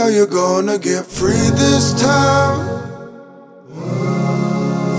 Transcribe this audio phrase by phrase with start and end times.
[0.00, 2.66] Are you're gonna get free this time?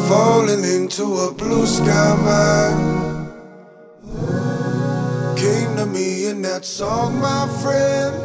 [0.07, 3.31] Falling into a blue sky mind.
[5.39, 8.15] Came to me in that song, my friend.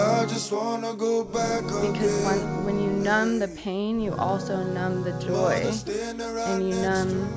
[0.00, 5.02] I just wanna go back Because when, when you numb the pain, you also numb
[5.02, 5.68] the joy.
[6.46, 7.28] And you numb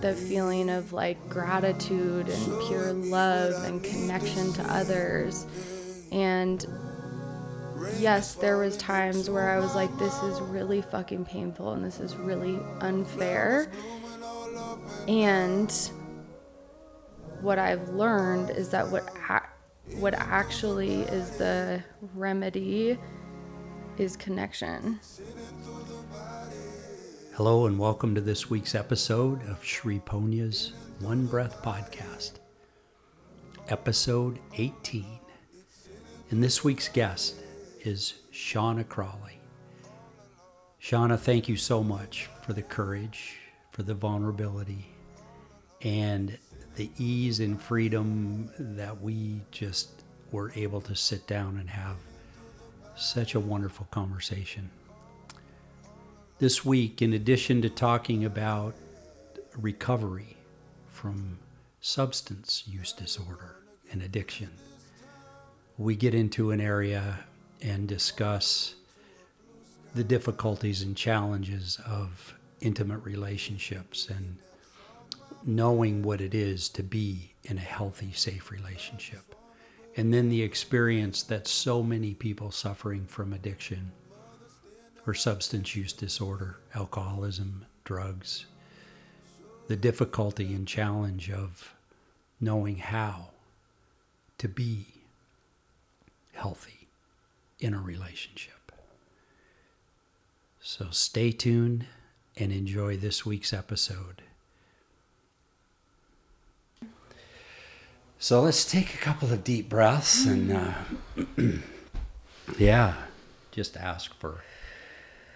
[0.00, 5.46] the feeling of like gratitude and pure love and connection to others.
[6.12, 6.64] And
[7.98, 12.00] yes, there was times where I was like, this is really fucking painful and this
[12.00, 13.70] is really unfair.
[15.08, 15.70] And
[17.40, 21.82] what I've learned is that what ac- what actually is the
[22.14, 22.98] remedy
[23.98, 24.98] is connection.
[27.34, 32.32] Hello and welcome to this week's episode of Shri Ponya's One Breath Podcast,
[33.68, 35.15] episode 18.
[36.28, 37.36] And this week's guest
[37.84, 39.38] is Shawna Crawley.
[40.82, 43.36] Shawna, thank you so much for the courage,
[43.70, 44.86] for the vulnerability,
[45.82, 46.36] and
[46.74, 50.02] the ease and freedom that we just
[50.32, 51.96] were able to sit down and have
[52.96, 54.68] such a wonderful conversation.
[56.40, 58.74] This week, in addition to talking about
[59.56, 60.36] recovery
[60.88, 61.38] from
[61.80, 63.58] substance use disorder
[63.92, 64.50] and addiction,
[65.78, 67.20] we get into an area
[67.60, 68.74] and discuss
[69.94, 74.36] the difficulties and challenges of intimate relationships and
[75.44, 79.34] knowing what it is to be in a healthy, safe relationship.
[79.96, 83.92] And then the experience that so many people suffering from addiction
[85.06, 88.46] or substance use disorder, alcoholism, drugs,
[89.68, 91.74] the difficulty and challenge of
[92.40, 93.30] knowing how
[94.38, 94.95] to be
[96.36, 96.88] healthy
[97.58, 98.72] in a relationship.
[100.60, 101.86] So stay tuned
[102.36, 104.22] and enjoy this week's episode.
[108.18, 110.74] So let's take a couple of deep breaths and, uh,
[112.58, 112.94] yeah,
[113.52, 114.42] just ask for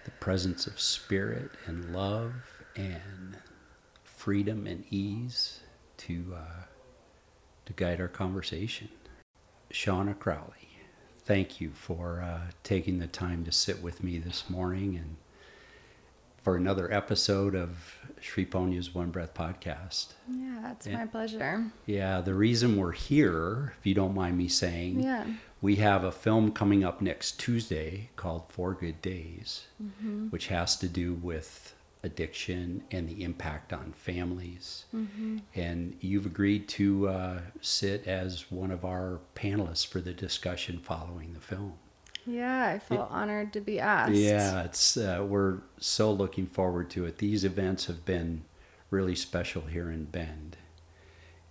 [0.05, 2.33] the presence of spirit and love
[2.75, 3.37] and
[4.03, 5.61] freedom and ease
[5.97, 6.63] to uh,
[7.65, 8.89] to guide our conversation.
[9.71, 10.60] Shawna Crowley,
[11.25, 15.15] thank you for uh, taking the time to sit with me this morning and
[16.43, 20.13] for another episode of Sri Ponya's One Breath podcast.
[20.29, 20.95] Yeah, it's Yeah.
[20.97, 21.65] my pleasure.
[21.85, 25.25] Yeah, the reason we're here, if you don't mind me saying, Yeah.
[25.61, 30.27] we have a film coming up next Tuesday called Four Good Days, Mm-hmm.
[30.29, 34.85] which has to do with addiction and the impact on families.
[34.95, 35.37] Mm-hmm.
[35.55, 41.33] And you've agreed to uh, sit as one of our panelists for the discussion following
[41.33, 41.73] the film.
[42.25, 44.13] Yeah, I felt honored to be asked.
[44.13, 47.17] Yeah, it's uh, we're so looking forward to it.
[47.17, 48.43] These events have been
[48.91, 50.57] really special here in Bend.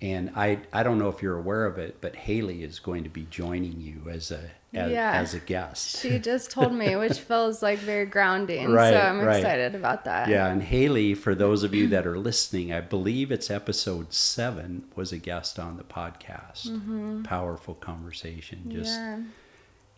[0.03, 3.11] And I, I don't know if you're aware of it, but Haley is going to
[3.11, 4.41] be joining you as a
[4.72, 5.12] as, Yeah.
[5.12, 5.99] as a guest.
[6.00, 8.71] She just told me, which feels like very grounding.
[8.71, 9.37] Right, so I'm right.
[9.38, 10.28] excited about that.
[10.28, 14.84] Yeah, and Haley, for those of you that are listening, I believe it's episode seven,
[14.94, 17.25] was a guest on the podcast.
[17.25, 18.71] Powerful conversation.
[18.71, 19.22] Just Mm-hmm.
[19.22, 19.27] Yeah.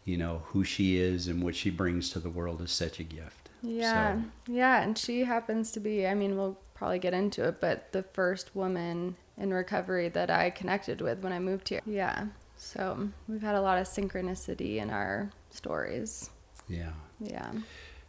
[0.04, 3.04] you know who she is and what she brings to the world is such a
[3.04, 3.50] gift.
[3.62, 4.16] Yeah.
[4.16, 4.82] So, Yeah.
[4.82, 8.56] And she happens to be, I mean, we'll probably get into it, but the first
[8.56, 11.80] woman in recovery that I connected with when I moved here.
[11.86, 12.26] Yeah.
[12.56, 16.30] So we've had a lot of synchronicity in our stories.
[16.68, 16.92] yeah.
[17.20, 17.50] Yeah.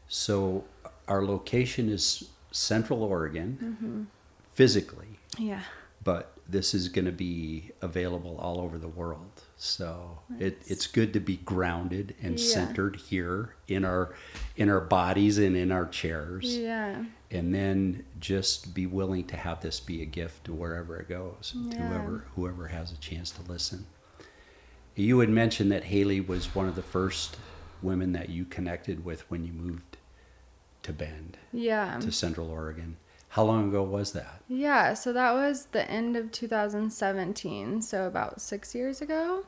[0.08, 0.64] So
[1.08, 4.04] our location is Central Oregon, Mm-hmm.
[4.54, 5.62] physically, Yeah.
[6.04, 9.33] but this is going to be available all over the world.
[9.56, 12.46] So it, it's good to be grounded and Yeah.
[12.54, 14.14] centered here in our
[14.58, 17.06] in our bodies and in our chairs, Yeah.
[17.32, 21.54] and then just be willing to have this be a gift to wherever it goes,
[21.72, 23.86] to whoever whoever has a chance to listen.
[24.96, 27.38] You had mentioned that Haley was one of the first
[27.82, 29.98] women that you connected with when you moved
[30.84, 32.00] to Bend Yeah.
[32.00, 32.98] to Central Oregon.
[33.30, 34.42] How long ago was that?
[34.48, 39.46] Yeah, so that was the end of 2017, so about six years ago.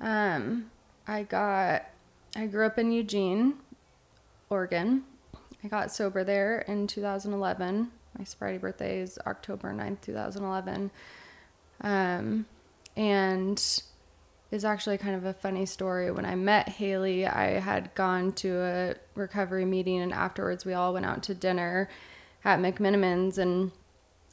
[0.00, 0.70] Um,
[1.06, 1.86] I got,
[2.36, 3.54] I grew up in Eugene,
[4.50, 5.04] Oregon.
[5.62, 7.90] I got sober there in 2011.
[8.18, 10.90] My sobriety birthday is October 9th, 2011.
[11.80, 12.46] Um,
[12.96, 13.82] and
[14.50, 16.10] is actually kind of a funny story.
[16.10, 20.92] When I met Haley, I had gone to a recovery meeting, and afterwards we all
[20.92, 21.88] went out to dinner
[22.44, 23.72] at McMenamins, and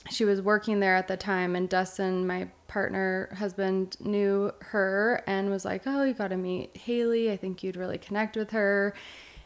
[0.09, 5.49] she was working there at the time, and Dustin, my partner husband, knew her and
[5.49, 7.31] was like, "Oh, you got to meet Haley.
[7.31, 8.93] I think you'd really connect with her."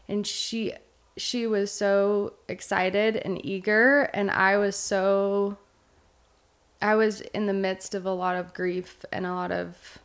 [0.08, 0.74] And she
[1.18, 5.58] she was so excited and eager, and I was so
[6.82, 9.98] I was in the midst of a lot of grief and a lot of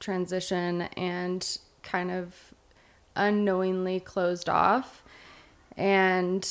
[0.00, 2.52] transition and kind of
[3.16, 5.02] unknowingly closed off.
[5.76, 6.46] And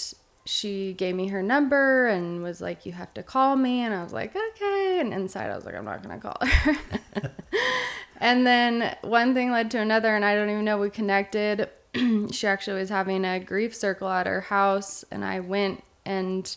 [0.49, 3.81] she gave me her number and was like, You have to call me.
[3.81, 4.97] And I was like, Okay.
[4.99, 7.31] And inside, I was like, I'm not going to call her.
[8.17, 11.69] and then one thing led to another, and I don't even know we connected.
[12.31, 15.83] she actually was having a grief circle at her house, and I went.
[16.03, 16.55] And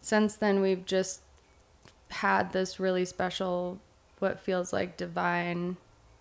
[0.00, 1.20] since then, we've just
[2.08, 3.78] had this really special,
[4.20, 5.76] what feels like divine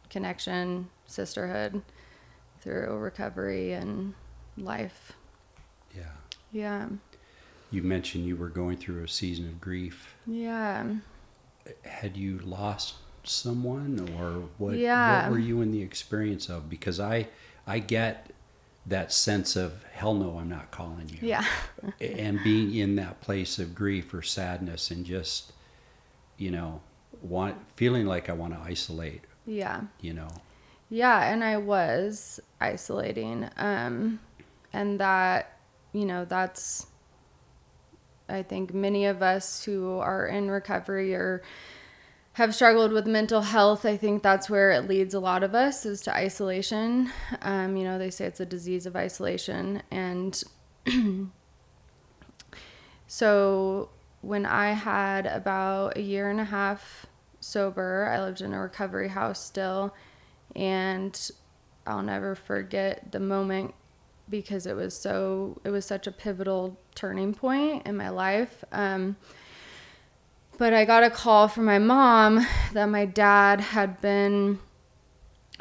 [0.10, 1.81] connection, sisterhood
[2.60, 4.13] through recovery and
[4.57, 5.17] life.
[6.57, 6.88] Yeah.
[7.69, 10.15] You mentioned you were going through a season of grief.
[10.25, 10.86] Yeah.
[11.83, 15.24] Had you lost someone or what Yeah.
[15.24, 17.27] what were you in the experience of because I
[17.68, 18.31] I get
[18.86, 21.19] that sense of hell no I'm not calling you.
[21.21, 21.45] Yeah.
[22.00, 25.51] and being in that place of grief or sadness and just
[26.38, 26.81] you know
[27.21, 29.81] want feeling like I want to isolate, Yeah.
[30.00, 30.30] you know.
[30.89, 33.50] Yeah, and I was isolating.
[33.57, 34.19] Um
[34.71, 35.56] and that,
[35.98, 36.88] you know, that's
[38.30, 41.42] I think many of us who are in recovery or
[42.34, 45.86] have struggled with mental health, I think that's where it leads a lot of us
[45.86, 47.12] is to isolation.
[47.42, 49.82] Um, you know, they say it's a disease of isolation.
[49.90, 50.44] And
[53.08, 53.90] so
[54.22, 57.08] when I had about a year and a half
[57.40, 59.96] sober, I lived in a recovery house still.
[60.56, 61.32] And
[61.88, 63.74] I'll never forget the moment
[64.29, 68.63] because it was so, it was such a pivotal turning point in my life.
[68.71, 69.15] Um,
[70.57, 74.59] but I got a call from my mom that my dad had been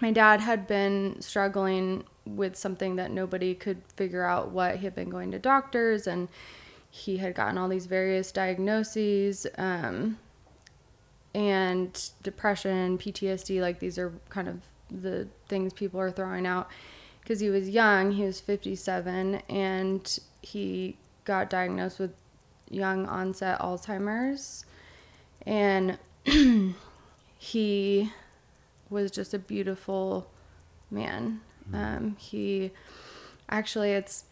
[0.01, 4.95] my dad had been struggling with something that nobody could figure out what he had
[4.95, 6.29] been going to doctors and
[6.91, 10.19] he had gotten all these various diagnoses um,
[11.35, 14.61] and depression ptsd like these are kind of
[14.91, 16.69] the things people are throwing out
[17.27, 22.13] because he was young he was 57 and he got diagnosed with
[22.71, 24.65] young onset alzheimer's
[25.45, 25.99] and
[27.39, 28.13] he
[28.91, 30.29] was just a beautiful
[30.91, 31.41] man.
[31.73, 32.73] Um, he
[33.49, 34.25] actually, it's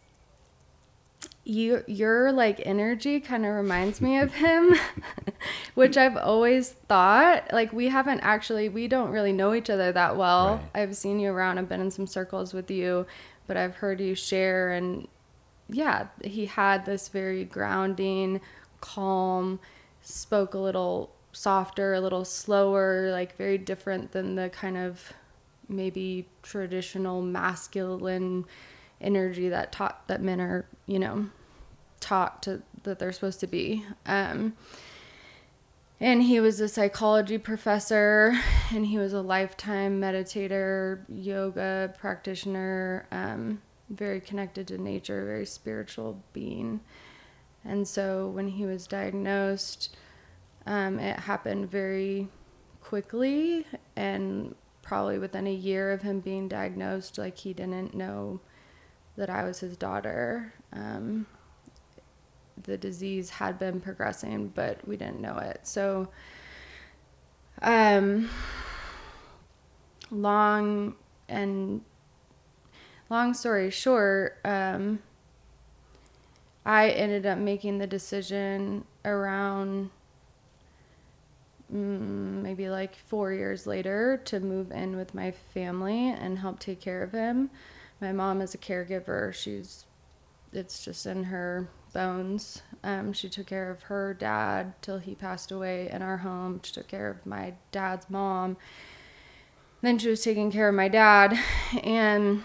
[1.45, 1.85] you.
[1.87, 4.75] Your like energy kind of reminds me of him,
[5.75, 7.53] which I've always thought.
[7.53, 10.57] Like we haven't actually, we don't really know each other that well.
[10.75, 10.83] Right.
[10.83, 11.59] I've seen you around.
[11.59, 13.07] I've been in some circles with you,
[13.47, 15.09] but I've heard you share and
[15.69, 18.41] yeah, he had this very grounding,
[18.81, 19.61] calm,
[20.03, 25.13] spoke a little softer, a little slower, like very different than the kind of
[25.69, 28.45] maybe traditional masculine
[29.01, 31.27] energy that taught that men are, you know,
[32.01, 33.85] taught to that they're supposed to be.
[34.07, 34.55] Um
[36.01, 38.39] and he was a psychology professor
[38.73, 46.23] and he was a lifetime meditator, yoga practitioner, um, very connected to nature, very spiritual
[46.33, 46.81] being.
[47.65, 49.97] And so when he was diagnosed,
[50.67, 52.29] um, it happened very
[52.83, 58.41] quickly and probably within a year of him being diagnosed, like he didn't know
[59.17, 60.53] that I was his daughter.
[60.73, 61.27] Um,
[62.63, 65.61] the disease had been progressing, but we didn't know it.
[65.65, 66.09] So,
[67.63, 68.29] um,
[70.11, 70.95] long
[71.29, 71.83] and
[73.11, 75.01] long story short, um,
[76.65, 79.91] I ended up making the decision around
[81.73, 86.81] mm, maybe like four years later to move in with my family and help take
[86.81, 87.51] care of him.
[88.01, 89.33] My mom is a caregiver.
[89.33, 89.87] She's,
[90.53, 92.63] it's just in her bones.
[92.83, 96.61] Um, she took care of her dad till he passed away in our home.
[96.63, 98.57] She took care of my dad's mom.
[99.81, 101.39] Then she was taking care of my dad.
[101.83, 102.43] And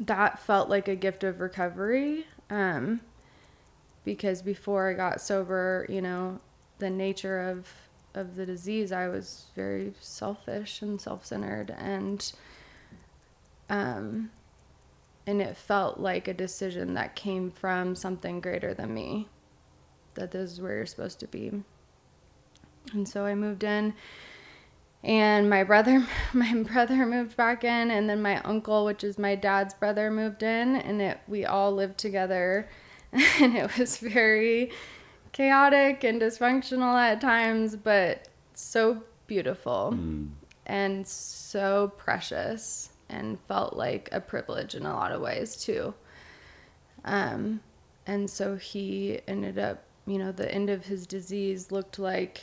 [0.00, 2.26] that felt like a gift of recovery.
[2.50, 3.00] Um,
[4.04, 6.40] because before I got sober, you know,
[6.78, 7.68] the nature of
[8.14, 12.32] of the disease, I was very selfish and self-centered and
[13.68, 14.30] um
[15.26, 19.28] and it felt like a decision that came from something greater than me.
[20.14, 21.52] That this is where you're supposed to be.
[22.94, 23.92] And so I moved in
[25.04, 29.34] and my brother my brother moved back in and then my uncle which is my
[29.34, 32.68] dad's brother moved in and it we all lived together
[33.12, 34.70] and it was very
[35.32, 40.30] chaotic and dysfunctional at times, but so beautiful Mm.
[40.66, 45.94] and so precious and felt like a privilege in a lot of ways too.
[47.04, 47.60] Um,
[48.06, 52.42] and so he ended up, you know, the end of his disease looked like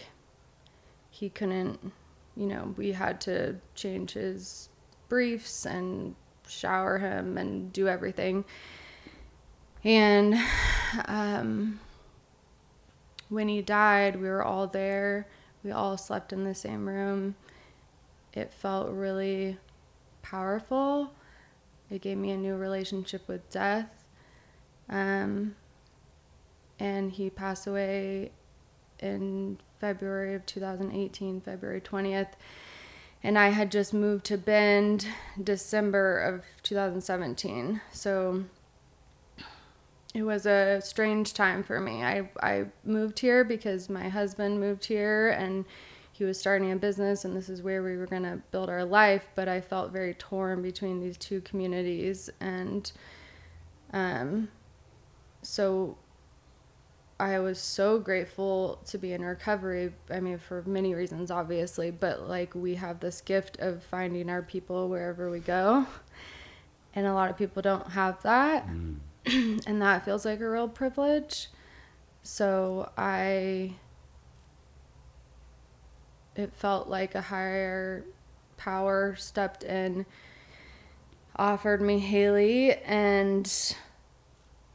[1.10, 1.92] he couldn't,
[2.36, 4.70] you know, we had to change his
[5.10, 6.16] briefs and
[6.48, 8.46] shower him and do everything.
[9.84, 10.36] And
[11.06, 11.80] um,
[13.30, 15.28] when he died, we were all there.
[15.64, 17.36] We all slept in the same room.
[18.34, 19.58] It felt really
[20.26, 21.14] powerful.
[21.90, 24.08] It gave me a new relationship with death.
[24.90, 25.56] Um,
[26.80, 28.32] and he passed away
[29.00, 32.34] in February of 2018, February 20th.
[33.24, 35.08] And I had just moved to Bend
[35.42, 37.82] December of 2017.
[37.92, 38.46] So
[40.14, 42.04] it was a strange time for me.
[42.04, 45.66] I, I moved here because my husband moved here and
[46.16, 48.86] he was starting a business and this is where we were going to build our
[48.86, 49.28] life.
[49.36, 52.30] But I felt very torn between these two communities.
[52.40, 52.90] And
[53.92, 54.48] um,
[55.42, 55.98] so
[57.20, 59.92] I was so grateful to be in recovery.
[60.10, 64.42] I mean, for many reasons, obviously, but like we have this gift of finding our
[64.42, 65.86] people wherever we go.
[66.94, 68.66] And a lot of people don't have that.
[69.26, 71.50] and that feels like a real privilege.
[72.24, 73.74] So I,
[76.36, 78.04] it felt like a higher
[78.58, 80.06] power stepped in,
[81.36, 83.76] offered me Haley, and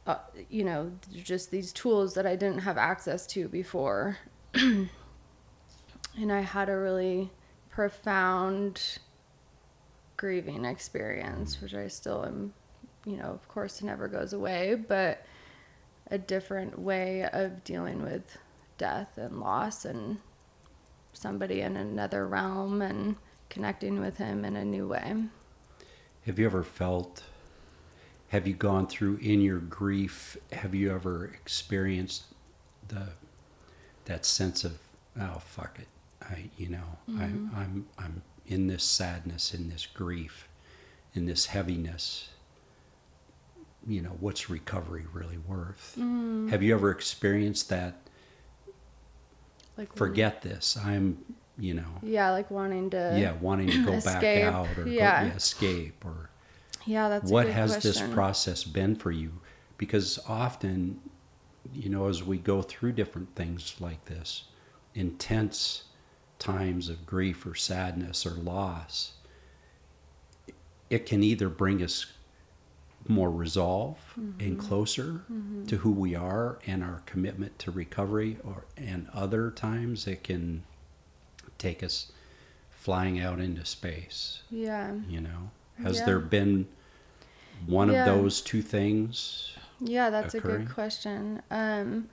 [0.07, 0.17] uh,
[0.49, 4.17] you know, just these tools that I didn't have access to before.
[4.53, 4.89] and
[6.17, 7.29] I had a really
[7.69, 8.99] profound
[10.17, 12.53] grieving experience, which I still am,
[13.05, 15.25] you know, of course, it never goes away, but
[16.09, 18.37] a different way of dealing with
[18.77, 20.17] death and loss and
[21.13, 23.15] somebody in another realm and
[23.49, 25.15] connecting with him in a new way.
[26.25, 27.23] Have you ever felt,
[28.29, 32.25] have you gone through in your grief, have you ever experienced
[32.87, 33.09] the,
[34.05, 34.77] that sense of,
[35.19, 35.87] oh, fuck it.
[36.21, 37.55] I, you know, I, mm-hmm.
[37.55, 40.47] I'm, I'm in this sadness, in this grief,
[41.13, 42.29] in this heaviness.
[43.87, 45.95] You know, what's recovery really worth?
[45.99, 46.49] Mm.
[46.51, 47.95] Have you ever experienced that?
[49.77, 50.77] Like Forget this.
[50.77, 51.17] I'm,
[51.57, 53.15] you know, Yeah, like wanting to.
[53.17, 55.25] yeah, wanting to go back out or go, Yeah.
[55.25, 56.29] yeah, escape or
[56.85, 59.33] Yeah, that's what has this process been for you
[59.77, 60.99] because often
[61.73, 64.45] you know as we go through different things like this
[64.95, 65.83] intense
[66.39, 69.13] times of grief or sadness or loss
[70.89, 72.05] it can either bring us
[73.07, 74.59] more resolve and Mm-hmm.
[74.59, 75.21] closer
[75.67, 80.63] to who we are and our commitment to recovery or and other times it can
[81.57, 82.11] take us
[82.69, 84.93] flying out into space Yeah.
[85.07, 85.49] you know
[85.83, 86.05] has Yeah.
[86.05, 86.67] there been
[87.65, 88.05] one Yeah.
[88.05, 91.41] of those two things Yeah, that's a good question.
[91.49, 92.09] Um,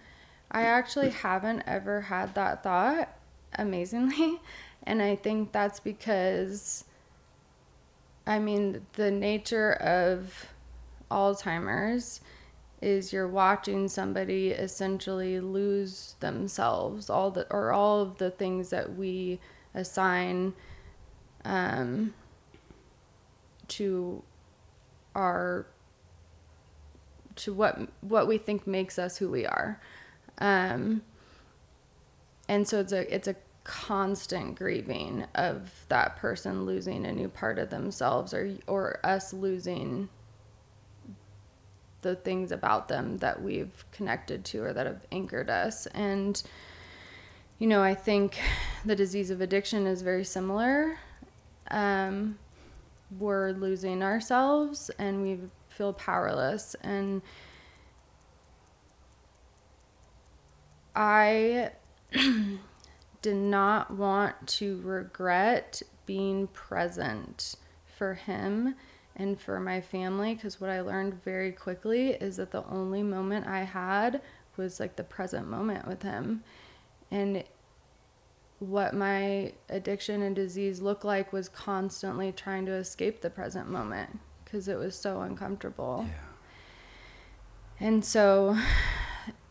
[0.50, 3.10] I actually haven't ever had that thought,
[3.54, 4.40] amazingly.
[4.84, 6.84] And I think that's because,
[8.26, 10.46] I mean, the nature of
[11.10, 12.20] Alzheimer's
[12.80, 18.96] is you're watching somebody essentially lose themselves, all the, or all of the things that
[18.96, 19.40] we
[19.74, 20.54] assign
[21.44, 22.14] um,
[23.68, 24.22] to
[25.14, 25.66] our
[27.36, 29.80] to what what we think makes us who we are.
[30.38, 31.02] Um
[32.48, 37.58] and so it's a it's a constant grieving of that person losing a new part
[37.58, 40.08] of themselves or or us losing
[42.02, 45.86] the things about them that we've connected to or that have anchored us.
[45.86, 46.40] And
[47.58, 48.38] you know i think
[48.84, 50.98] the disease of addiction is very similar.
[51.70, 52.38] Um
[53.18, 55.38] we're losing ourselves and we
[55.68, 56.76] feel powerless.
[56.82, 57.22] And
[60.94, 61.70] i
[63.22, 67.56] did not want to regret being present
[67.96, 68.74] for him
[69.18, 73.46] and for my family because what i learned very quickly is that the only moment
[73.46, 74.20] i had
[74.56, 76.42] was like the present moment with him
[77.10, 77.44] and
[78.60, 84.18] what my addiction and disease looked like was constantly trying to escape the present moment
[84.44, 86.06] because it was so uncomfortable.
[86.08, 88.58] yeah And so,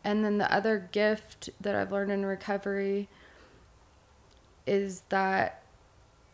[0.04, 3.08] and then the other gift that I've learned in recovery
[4.66, 5.64] is that,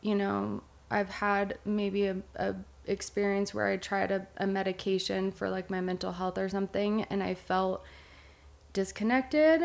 [0.01, 5.49] you know, I've had maybe a, a experience where I tried a, a medication for
[5.49, 7.83] like my mental health or something and I felt
[8.73, 9.61] disconnected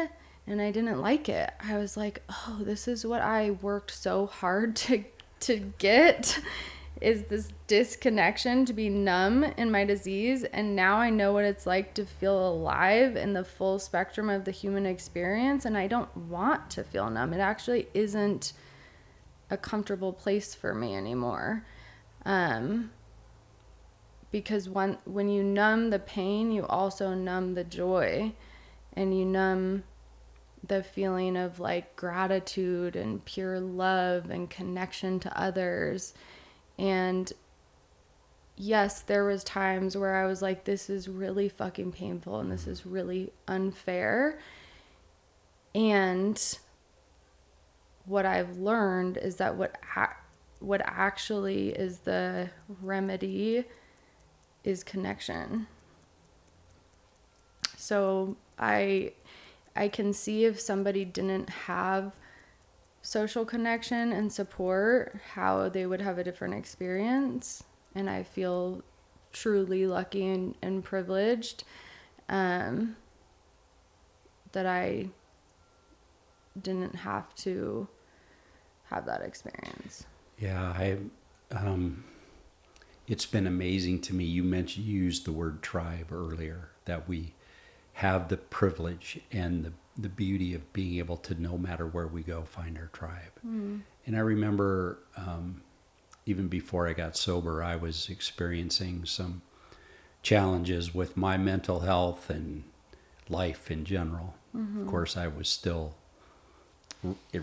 [0.46, 1.50] and I didn't like it.
[1.62, 5.04] I was like, "Oh, this is what I worked so hard to
[5.40, 6.40] to get."
[7.00, 11.66] is this disconnection to be numb in my disease and now I know what it's
[11.66, 16.14] like to feel alive in the full spectrum of the human experience and I don't
[16.16, 17.32] want to feel numb.
[17.32, 18.52] It actually isn't
[19.50, 21.64] a comfortable place for me anymore.
[22.24, 22.90] Um,
[24.30, 28.32] because when when you numb the pain, you also numb the joy
[28.92, 29.84] and you numb
[30.66, 36.14] the feeling of like gratitude and pure love and connection to others
[36.78, 37.32] and
[38.56, 42.66] yes, there was times where I was like this is really fucking painful and this
[42.66, 44.38] is really unfair.
[45.74, 46.58] And
[48.04, 50.16] what I've learned is that what ha-
[50.60, 52.50] what actually is the
[52.82, 53.64] remedy
[54.64, 55.66] is connection.
[57.76, 59.12] So I
[59.76, 62.16] I can see if somebody didn't have
[63.02, 67.62] social connection and support, how they would have a different experience.
[67.94, 68.82] And I feel
[69.32, 71.64] truly lucky and, and privileged
[72.28, 72.96] um,
[74.52, 75.08] that I
[76.60, 77.86] didn't have to
[78.84, 80.06] have that experience.
[80.38, 80.98] Yeah, I.
[81.50, 82.04] Um,
[83.08, 84.24] it's been amazing to me.
[84.24, 86.68] You mentioned you used the word tribe earlier.
[86.84, 87.34] That we
[87.94, 92.22] have the privilege and the the beauty of being able to no matter where we
[92.22, 93.32] go find our tribe.
[93.44, 93.80] Mm.
[94.06, 95.62] And I remember um,
[96.24, 99.42] even before I got sober, I was experiencing some
[100.22, 102.62] challenges with my mental health and
[103.28, 104.36] life in general.
[104.56, 104.82] Mm-hmm.
[104.82, 105.94] Of course, I was still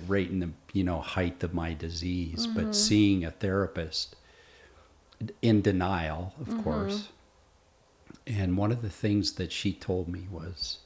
[0.08, 2.66] right in the you know height of my disease, mm-hmm.
[2.66, 4.16] but seeing a therapist
[5.42, 6.64] in denial, of mm-hmm.
[6.64, 7.10] course.
[8.28, 10.80] And one of the things that she told me was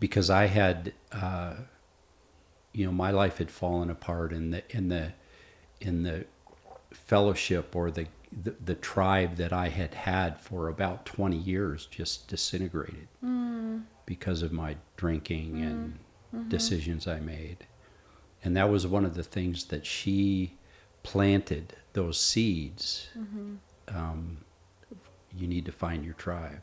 [0.00, 1.54] because I had, uh,
[2.72, 5.12] you know, my life had fallen apart in the in the
[5.80, 6.24] in the
[6.92, 12.28] fellowship or the, the, the tribe that I had had for about 20 years just
[12.28, 13.82] disintegrated mm.
[14.06, 15.62] because of my drinking mm.
[15.62, 15.98] and
[16.34, 16.48] mm-hmm.
[16.48, 17.66] decisions I made.
[18.42, 20.54] And that was one of the things that she
[21.02, 23.08] planted those seeds.
[23.18, 23.54] Mm-hmm.
[23.88, 24.38] Um,
[25.36, 26.62] you need to find your tribe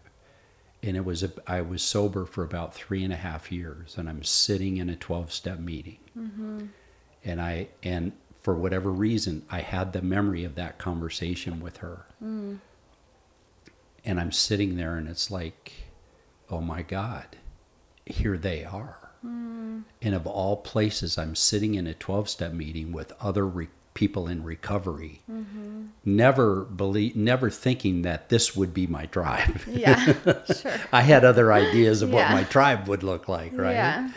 [0.84, 4.10] and it was a, I was sober for about three and a half years, and
[4.10, 6.66] I'm sitting in a 12 step meeting, mm-hmm.
[7.24, 12.06] and I and for whatever reason I had the memory of that conversation with her,
[12.22, 12.60] mm.
[14.04, 15.72] and I'm sitting there, and it's like,
[16.50, 17.38] oh my God,
[18.06, 19.84] here they are, mm.
[20.02, 23.48] and of all places, I'm sitting in a 12 step meeting with other.
[23.48, 25.86] Re- people in recovery mm-hmm.
[26.04, 30.14] never believe never thinking that this would be my tribe yeah
[30.54, 32.16] sure i had other ideas of yeah.
[32.16, 34.10] what my tribe would look like right yeah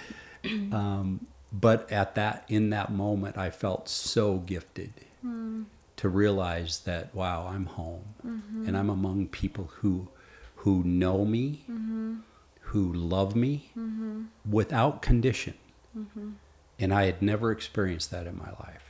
[0.73, 4.93] um, but at that in that moment i felt so gifted
[5.25, 5.65] mm.
[5.97, 8.67] to realize that wow i'm home mm-hmm.
[8.67, 10.09] and i'm among people who
[10.57, 12.17] who know me mm-hmm.
[12.61, 14.23] who love me mm-hmm.
[14.49, 15.55] without condition
[15.97, 16.31] mm-hmm.
[16.79, 18.86] and i had never experienced that in my life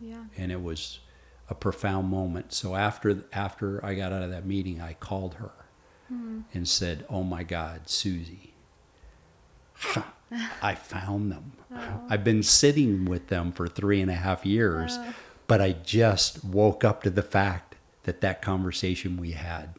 [0.00, 0.24] yeah.
[0.36, 1.00] And it was
[1.48, 2.52] a profound moment.
[2.52, 5.52] So after after I got out of that meeting, I called her
[6.12, 6.44] mm.
[6.52, 8.54] and said, "Oh my God, Susie,
[10.62, 11.52] I found them.
[11.74, 12.02] Oh.
[12.08, 15.14] I've been sitting with them for three and a half years, oh.
[15.46, 19.74] but I just woke up to the fact that that conversation we had,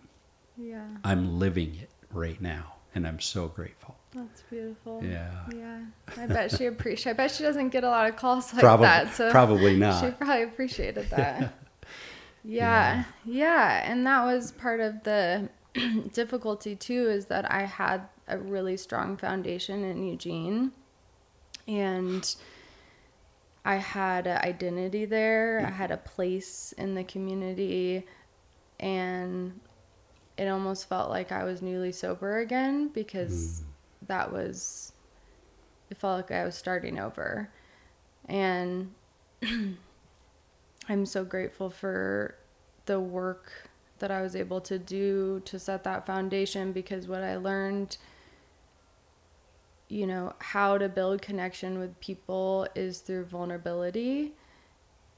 [0.58, 5.02] yeah, I'm living it right now, and I'm so grateful." That's beautiful.
[5.04, 5.45] Yeah.
[5.56, 5.82] Yeah.
[6.17, 7.08] I bet she appreciates.
[7.08, 9.13] I bet she doesn't get a lot of calls like probably, that.
[9.13, 10.04] So probably not.
[10.04, 11.54] She probably appreciated that.
[12.43, 13.04] yeah.
[13.04, 13.04] yeah.
[13.26, 13.91] Yeah.
[13.91, 15.50] And that was part of the
[16.13, 20.72] difficulty too is that I had a really strong foundation in Eugene
[21.67, 22.36] and
[23.63, 25.63] I had an identity there.
[25.65, 28.06] I had a place in the community
[28.80, 29.60] and
[30.38, 33.65] it almost felt like I was newly sober again because mm
[34.10, 34.91] that was
[35.89, 37.50] it felt like I was starting over.
[38.28, 38.91] And
[40.89, 42.36] I'm so grateful for
[42.86, 43.52] the work
[44.00, 47.98] that I was able to do to set that foundation because what I learned
[49.89, 54.34] you know how to build connection with people is through vulnerability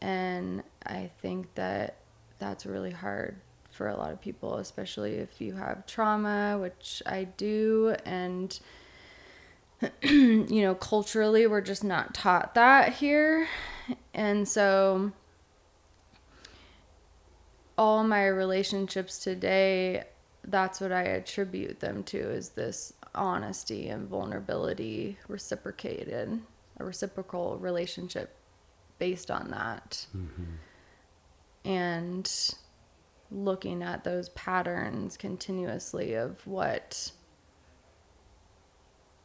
[0.01, 1.97] and I think that
[2.39, 7.25] that's really hard for a lot of people especially if you have trauma which I
[7.25, 8.57] do and
[10.03, 13.47] you know, culturally, we're just not taught that here.
[14.13, 15.11] And so,
[17.77, 20.03] all my relationships today,
[20.43, 26.41] that's what I attribute them to is this honesty and vulnerability reciprocated,
[26.77, 28.35] a reciprocal relationship
[28.99, 30.05] based on that.
[30.15, 31.69] Mm-hmm.
[31.69, 32.55] And
[33.31, 37.11] looking at those patterns continuously of what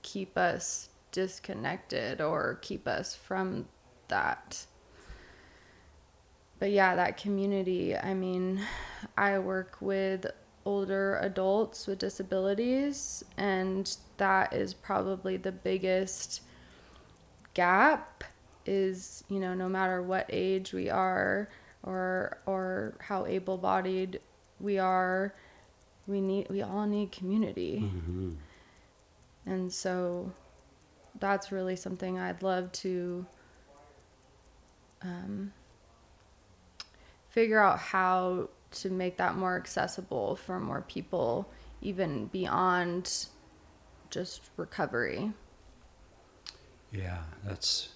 [0.07, 3.67] keep us disconnected or keep us from
[4.09, 4.65] that.
[6.59, 8.63] But yeah, that community, I mean,
[9.19, 10.27] I work with
[10.65, 16.43] older adults with disabilities, and that is probably the biggest
[17.53, 18.25] gap
[18.65, 21.49] is, you know, no matter what age we are
[21.83, 24.21] or or how able-bodied
[24.61, 25.35] we are,
[26.07, 27.83] we need we all need community.
[27.85, 28.33] Mm-hmm.
[29.47, 30.33] And so
[31.19, 33.25] that's really something I'd love to
[35.03, 35.53] um,
[37.29, 41.49] figure out how to make that more accessible for more people,
[41.81, 43.27] even beyond
[44.11, 45.33] just recovery.
[46.93, 47.91] Yeah, that's.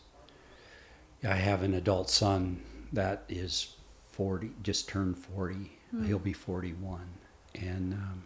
[1.23, 3.77] I have an adult son that is
[4.13, 5.79] 40, just turned 40.
[6.07, 7.01] He'll be 41.
[7.57, 8.23] And um,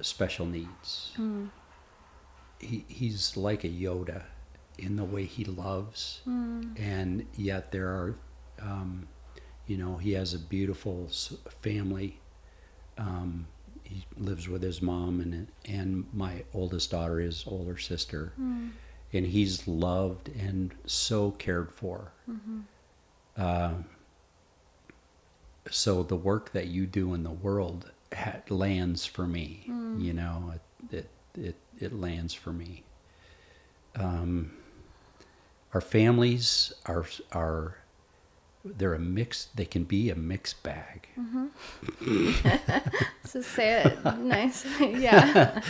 [0.00, 1.12] special needs.
[2.58, 4.22] He, he's like a Yoda
[4.78, 6.20] in the way he loves.
[6.76, 8.16] And yet there are,
[8.60, 9.08] um,
[9.66, 11.08] you know, he has a beautiful
[11.60, 12.20] family.
[12.98, 13.46] Um,
[13.84, 18.32] he lives with his mom and and my oldest daughter, his older sister,
[19.12, 22.12] and he's loved and so cared for.
[23.36, 23.74] Uh,
[25.70, 29.64] so the work that you do in the world ha- lands for me.
[29.98, 32.82] You know, it, it it it lands for me.
[33.96, 34.52] Um,
[35.74, 37.76] our families are are
[38.64, 39.46] they're a mix.
[39.54, 41.08] They can be a mixed bag.
[43.24, 44.94] So say it nicely.
[45.02, 45.62] Yeah.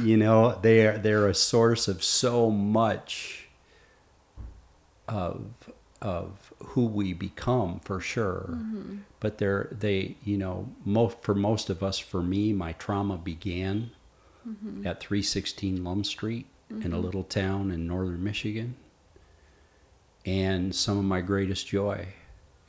[0.00, 3.48] you know they are they're a source of so much
[5.08, 5.46] of
[6.00, 8.50] of who we become for sure.
[8.50, 8.96] Mm-hmm.
[9.20, 13.90] But they're they you know most for most of us for me my trauma began
[14.46, 14.86] mm-hmm.
[14.86, 17.00] at 316 Lum Street in a mm-hmm.
[17.00, 18.76] little town in northern Michigan.
[20.24, 22.08] And some of my greatest joy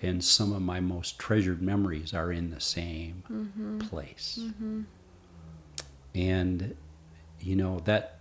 [0.02, 3.24] and some of my most treasured memories are in the same
[3.90, 4.40] place.
[6.14, 6.76] And
[7.40, 8.20] you know that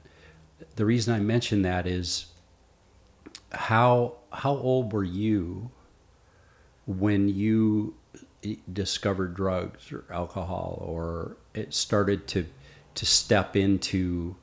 [0.76, 2.26] the reason I mention that is
[3.52, 5.70] how how old were you
[6.86, 7.94] when you
[8.72, 12.46] discovered drugs or alcohol or it started to
[12.94, 14.36] to step into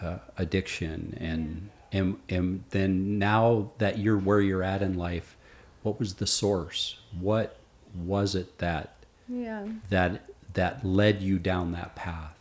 [0.00, 5.36] uh, addiction and and and then now that you're where you're at in life
[5.82, 7.58] what was the source what
[7.94, 8.96] was it that
[9.28, 9.66] yeah.
[9.90, 10.22] that
[10.54, 12.36] that led you down that path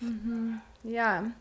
[0.84, 1.32] Yeah.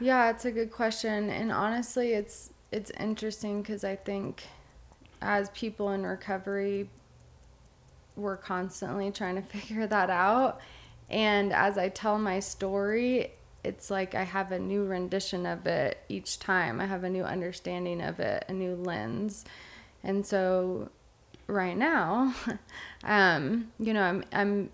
[0.00, 4.44] Yeah, it's a good question and honestly it's it's interesting cuz I think
[5.20, 6.88] as people in recovery
[8.16, 10.60] we're constantly trying to figure that out
[11.08, 13.32] and as I tell my story
[13.64, 16.80] it's like I have a new rendition of it each time.
[16.80, 19.44] I have a new understanding of it, a new lens.
[20.02, 20.90] And so
[21.46, 22.34] right now,
[23.04, 24.70] um, you know, I'm I'm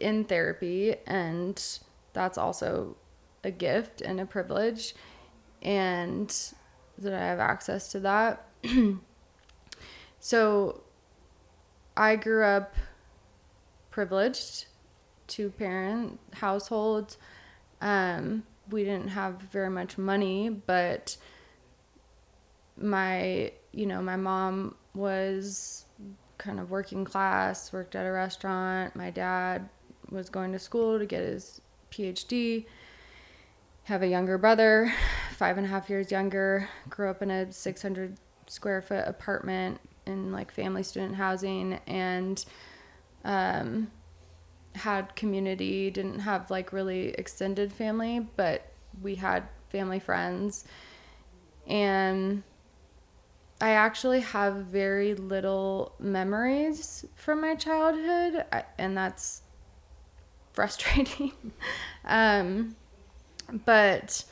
[0.00, 1.60] in therapy and
[2.12, 2.96] that's also
[3.42, 4.94] a gift and a privilege
[5.62, 6.32] and
[6.98, 8.46] that I have access to that.
[10.20, 10.82] so
[11.96, 12.74] I grew up
[13.90, 14.66] privileged,
[15.26, 17.16] two parent household.
[17.80, 21.16] Um, we didn't have very much money, but
[22.76, 25.86] my, you know, my mom was
[26.38, 28.94] kind of working class, worked at a restaurant.
[28.94, 29.68] My dad
[30.10, 32.66] was going to school to get his PhD.
[33.88, 34.92] Have a younger brother,
[35.38, 36.68] five and a half years younger.
[36.90, 42.44] Grew up in a 600 square foot apartment in like family student housing and
[43.24, 43.90] um,
[44.74, 45.90] had community.
[45.90, 48.70] Didn't have like really extended family, but
[49.00, 50.66] we had family friends.
[51.66, 52.42] And
[53.58, 58.44] I actually have very little memories from my childhood,
[58.76, 59.40] and that's
[60.52, 61.32] frustrating.
[62.04, 62.76] um,
[63.64, 64.24] but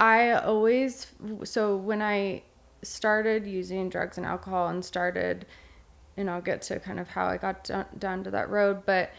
[0.00, 1.12] I always,
[1.44, 2.42] so when I
[2.82, 5.46] started using drugs and alcohol and started,
[6.16, 9.10] and I'll get to kind of how I got down, to that road, but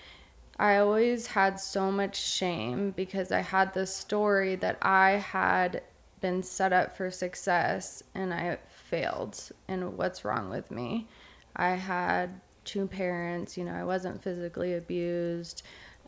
[0.60, 5.84] I always had so much shame because I had this story that I had
[6.20, 9.40] been set up for success and I failed.
[9.68, 11.08] And what's wrong with me?
[11.56, 15.62] I had two parents, you know, I wasn't physically abused.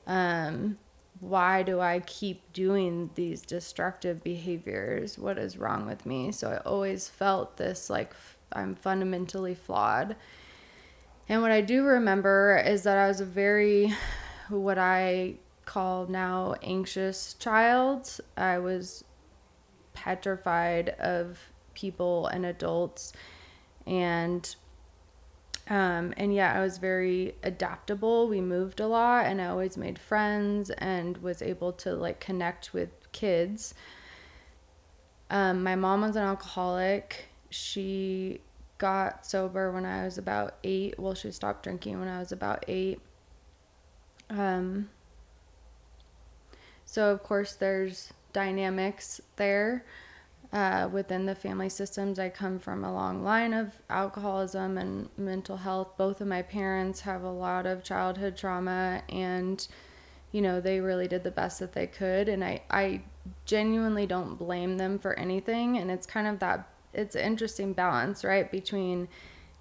[0.07, 0.77] Um,
[1.19, 5.17] why do I keep doing these destructive behaviors?
[5.17, 6.31] What is wrong with me?
[6.31, 8.13] So I always felt this like
[8.53, 10.15] I'm fundamentally flawed.
[11.27, 13.93] And what I do remember is that I was a very,
[14.49, 18.19] what I call now anxious child.
[18.35, 19.03] I was
[19.93, 21.37] petrified of
[21.73, 23.13] people and adults.
[23.85, 24.55] And
[25.69, 28.27] um, and yeah, I was very adaptable.
[28.27, 32.73] We moved a lot, and I always made friends and was able to like connect
[32.73, 33.75] with kids.
[35.29, 37.27] Um, my mom was an alcoholic.
[37.51, 38.41] She
[38.79, 40.99] got sober when I was about eight.
[40.99, 42.99] Well, she stopped drinking when I was about eight.
[44.27, 44.89] Um,
[46.83, 49.85] so, of course, there's dynamics there
[50.51, 52.19] uh, within the family systems.
[52.19, 55.97] I come from a long line of alcoholism and mental health.
[55.97, 59.65] Both of my parents have a lot of childhood trauma, and
[60.31, 62.29] you know they really did the best that they could.
[62.29, 63.01] And I, I
[63.45, 65.77] genuinely don't blame them for anything.
[65.77, 69.07] And it's kind of that it's an interesting balance, right, between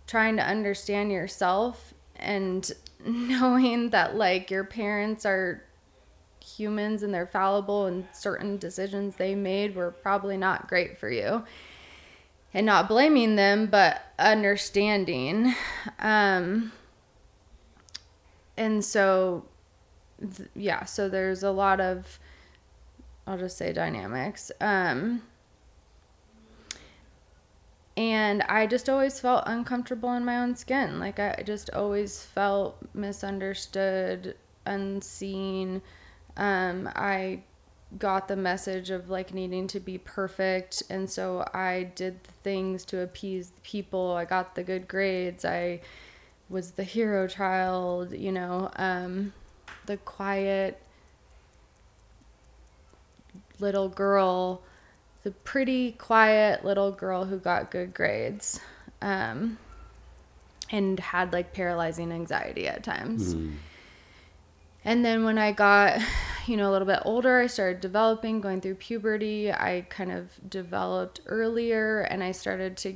[0.07, 2.73] trying to understand yourself and
[3.05, 5.63] knowing that like your parents are
[6.57, 11.45] humans and they're fallible and certain decisions they made were probably not great for you
[12.55, 15.55] and not blaming them but understanding
[15.99, 16.73] um
[18.57, 19.45] and so
[20.21, 22.19] th- yeah so there's a lot of
[23.27, 25.23] i'll just say dynamics um
[27.99, 31.01] and I just always felt uncomfortable in my own skin.
[31.01, 35.83] Like I just always felt misunderstood, unseen.
[36.39, 37.41] Um, I
[37.99, 43.01] got the message of like needing to be perfect, and so I did things to
[43.01, 44.13] appease the people.
[44.13, 45.45] I got the good grades.
[45.45, 45.81] I
[46.49, 49.35] was the hero child, you know, um,
[49.85, 50.81] the quiet
[53.61, 54.63] little girl
[55.29, 58.61] the pretty quiet little girl who got good grades
[59.03, 59.59] um,
[60.71, 63.35] and had like paralyzing anxiety at times.
[63.35, 63.57] Mm.
[64.89, 66.01] And then when I got,
[66.47, 69.53] you know, a little bit older, I started developing, going through puberty.
[69.53, 72.95] I kind of developed earlier and I started to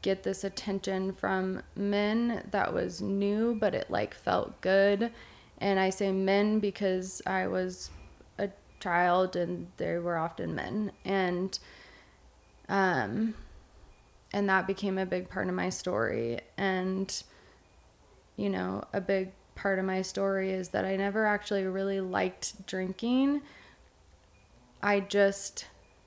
[0.00, 5.12] get this attention from men that was new, but it like felt good.
[5.58, 7.90] And I say men because I was
[8.38, 8.48] a
[8.80, 11.58] child and they were often men and
[12.70, 13.34] um
[14.32, 17.22] and that became a big part of my story and
[18.36, 22.66] you know a big part of my story is that I never actually really liked
[22.66, 23.42] drinking.
[24.82, 25.66] I just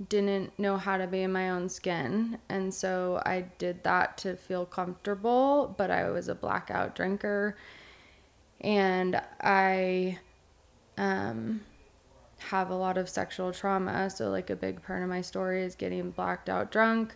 [0.09, 2.37] didn't know how to be in my own skin.
[2.49, 7.55] And so I did that to feel comfortable but I was a blackout drinker.
[8.61, 10.19] And I
[10.97, 11.61] um
[12.39, 14.09] have a lot of sexual trauma.
[14.09, 17.15] So, like, a big part of my story is getting blacked out drunk,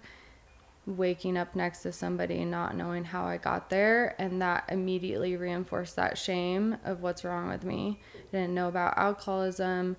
[0.97, 4.15] waking up next to somebody, and not knowing how I got there.
[4.19, 7.99] And that immediately reinforced that shame of what's wrong with me.
[8.15, 9.97] I didn't know about alcoholism.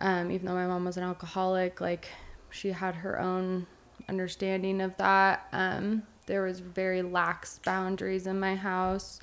[0.00, 2.08] Um, even though my mom was an alcoholic, like,
[2.50, 3.66] she had her own
[4.08, 5.46] understanding of that.
[5.52, 9.20] Um, there was very lax boundaries in my house.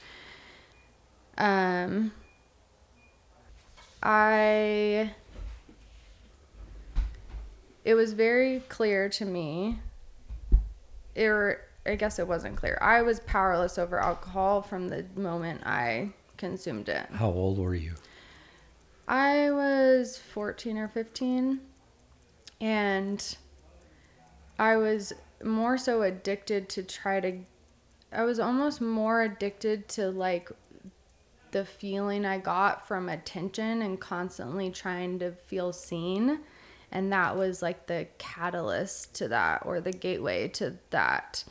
[1.37, 2.11] Um,
[4.01, 5.11] I
[7.85, 9.79] it was very clear to me.
[11.15, 12.77] It, I guess it wasn't clear.
[12.81, 17.07] I was powerless over alcohol from the moment I consumed it.
[17.11, 17.93] How old were you?
[19.07, 21.59] I was 14 or 15
[22.61, 23.37] and
[24.57, 27.39] I was more so addicted to try to
[28.11, 30.51] I was almost more addicted to like
[31.51, 36.39] the feeling I got from attention and constantly trying to feel seen
[36.93, 41.43] and that was like the catalyst to that or the gateway to that.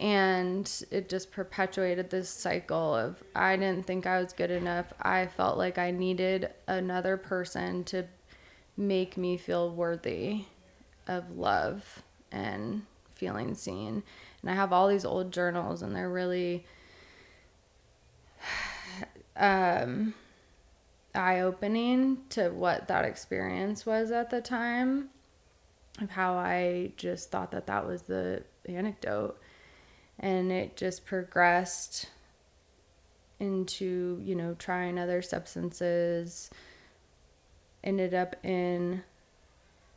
[0.00, 4.92] And it just perpetuated this cycle of i didn't think i was good enough.
[5.00, 8.04] I felt like i needed another person to
[8.76, 10.46] make me feel worthy
[11.06, 12.82] of love and
[13.14, 14.02] feeling seen.
[14.42, 16.66] And i have all these old journals and they're really
[19.36, 20.14] um
[21.14, 25.10] eye opening to what that experience was at the time
[26.00, 29.38] of how I just thought that that was the anecdote.
[30.18, 32.06] And it just progressed
[33.40, 36.50] into, you know, trying other substances,
[37.82, 39.02] ended up in,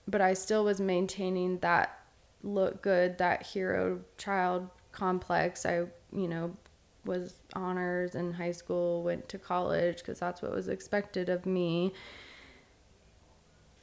[0.08, 2.00] but I still was maintaining that
[2.44, 5.66] look good, that hero child complex.
[5.66, 6.56] I, you know,
[7.08, 11.94] was honors in high school, went to college because that's what was expected of me.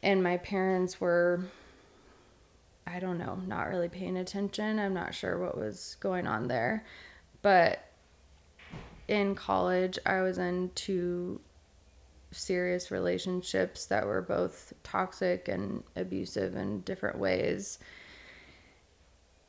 [0.03, 1.45] and my parents were
[2.87, 4.79] I don't know, not really paying attention.
[4.79, 6.85] I'm not sure what was going on there.
[7.43, 7.83] But
[9.09, 11.41] in college, I was in two
[12.31, 17.79] serious relationships that were both toxic and abusive in different ways.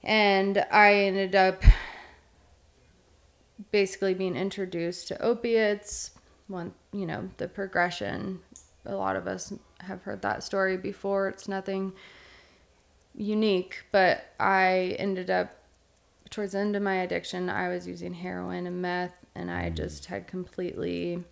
[0.03, 1.63] And I ended up
[3.71, 6.11] basically being introduced to opiates.
[6.47, 8.39] One, you know, the progression.
[8.85, 11.27] A lot of us have heard that story before.
[11.27, 11.93] It's nothing
[13.15, 15.55] unique, but I ended up
[16.29, 19.75] towards the end of my addiction, I was using heroin and meth, and I mm.
[19.75, 21.23] just had completely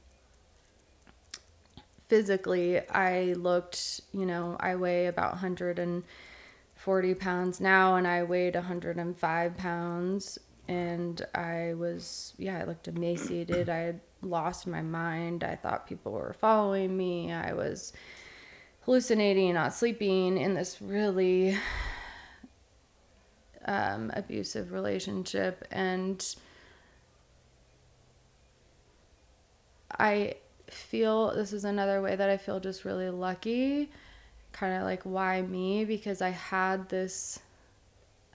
[2.08, 9.58] physically, I looked, you know, I weigh about 140 pounds now, and I weighed 105
[9.58, 10.40] pounds.
[10.68, 13.70] And I was, yeah, I looked emaciated.
[13.70, 15.44] I had lost my mind.
[15.44, 17.32] I thought people were following me.
[17.32, 17.94] I was
[18.82, 21.58] hallucinating, not sleeping in this really
[23.66, 25.68] um, abusive relationship.
[25.72, 26.26] And
[30.00, 30.36] I
[30.68, 33.92] feel this is another way that I feel just really lucky.
[34.52, 35.86] Kind of like, why me?
[35.86, 37.40] Because I had this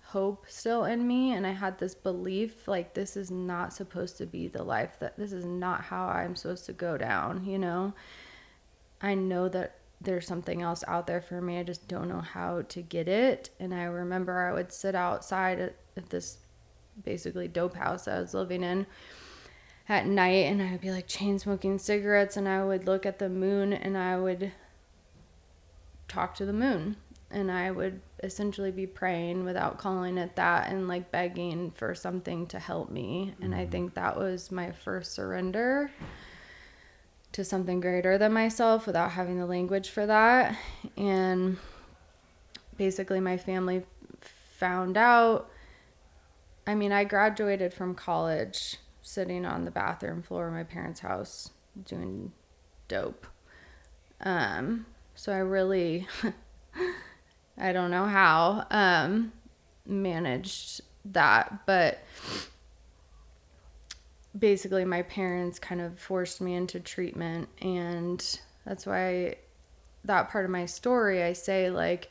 [0.08, 4.24] hope still in me and I had this belief like this is not supposed to
[4.24, 7.92] be the life that this is not how I'm supposed to go down, you know?
[9.02, 11.58] I know that there's something else out there for me.
[11.58, 13.50] I just don't know how to get it.
[13.60, 15.76] And I remember I would sit outside at,
[16.08, 16.38] this
[17.04, 18.86] basically dope house I was living in
[19.90, 23.18] at night and I would be like chain smoking cigarettes and I would look at
[23.18, 24.52] the moon and I would
[26.06, 26.96] talk to the moon
[27.30, 32.46] and I would essentially be praying without calling it that and like begging for something
[32.48, 33.34] to help me.
[33.40, 35.90] And I think that was my first surrender
[37.32, 40.56] to something greater than myself without having the language for that.
[40.96, 41.58] And
[42.76, 43.84] basically, my family
[44.20, 45.50] found out.
[46.66, 51.50] I mean, I graduated from college sitting on the bathroom floor of my parents' house
[51.84, 52.32] doing
[52.88, 53.26] dope.
[54.20, 56.06] Um, so I really,
[57.58, 59.32] I don't know how, um,
[59.86, 61.98] managed that, but
[64.38, 69.34] basically my parents kind of forced me into treatment and that's why
[70.04, 72.10] that part of my story I say like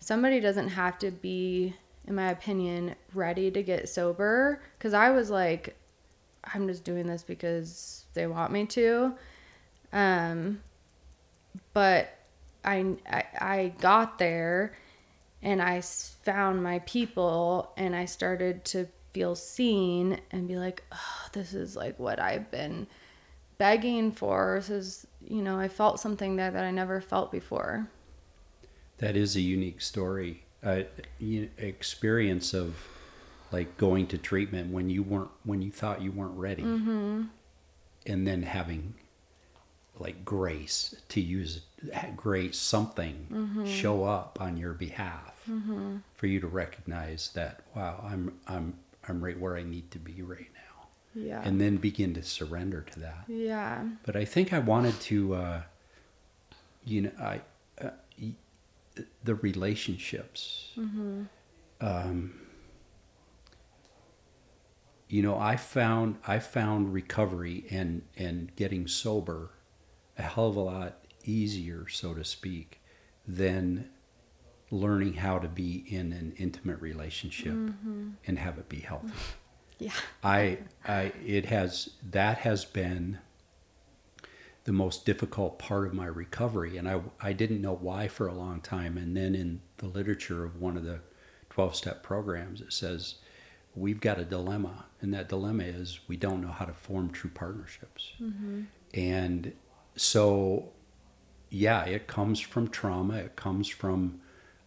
[0.00, 1.74] somebody doesn't have to be
[2.06, 5.76] in my opinion ready to get sober cuz I was like
[6.52, 9.14] I'm just doing this because they want me to.
[9.92, 10.60] Um
[11.72, 12.18] but
[12.64, 14.74] I I, I got there
[15.42, 21.28] and I found my people and I started to feel seen and be like, oh,
[21.32, 22.86] this is like what I've been
[23.58, 24.56] begging for.
[24.58, 27.88] This is, you know, I felt something there that I never felt before.
[28.98, 30.42] That is a unique story.
[30.64, 30.84] Uh,
[31.58, 32.74] experience of
[33.52, 37.24] like going to treatment when you weren't when you thought you weren't ready, Mm-hmm.
[38.06, 38.94] and then having
[39.98, 41.60] like grace to use
[42.16, 43.66] grace something Mm-hmm.
[43.66, 45.32] show up on your behalf
[46.14, 48.74] for you to recognize that wow I'm I'm
[49.06, 51.42] I'm right where I need to be right now, Yeah.
[51.44, 53.24] and then begin to surrender to that.
[53.28, 53.84] yeah.
[54.06, 55.62] But I think I wanted to, uh,
[56.86, 57.42] you know, I
[57.82, 57.90] uh,
[59.22, 60.70] the relationships.
[61.80, 62.40] Um,
[65.08, 69.50] you know, I found I found recovery and and getting sober
[70.18, 72.80] a hell of a lot easier, so to speak,
[73.26, 73.88] than
[74.70, 78.10] learning how to be in an intimate relationship mm-hmm.
[78.26, 79.12] and have it be healthy.
[79.78, 79.90] Yeah.
[80.22, 83.18] I, I, it has that has been
[84.64, 88.32] the most difficult part of my recovery, and I, I didn't know why for a
[88.32, 88.96] long time.
[88.96, 91.00] And then in the literature of one of the
[91.50, 93.16] twelve-step programs, it says
[93.74, 97.30] we've got a dilemma, and that dilemma is we don't know how to form true
[97.34, 98.12] partnerships.
[98.22, 98.62] Mm-hmm.
[98.94, 99.52] And
[99.96, 100.72] so,
[101.50, 103.16] yeah, it comes from trauma.
[103.16, 104.20] It comes from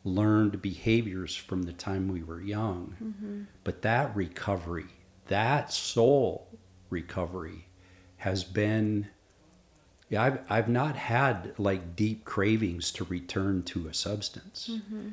[0.04, 2.96] learned behaviors from the time we were young.
[3.04, 3.42] Mm-hmm.
[3.64, 4.88] But that recovery,
[5.28, 6.48] that soul
[6.90, 7.68] recovery,
[8.18, 9.08] has been.
[10.10, 15.10] Yeah, I've I've not had like deep cravings to return to a substance, mm-hmm.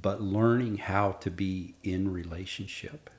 [0.00, 3.10] but learning how to be in relationship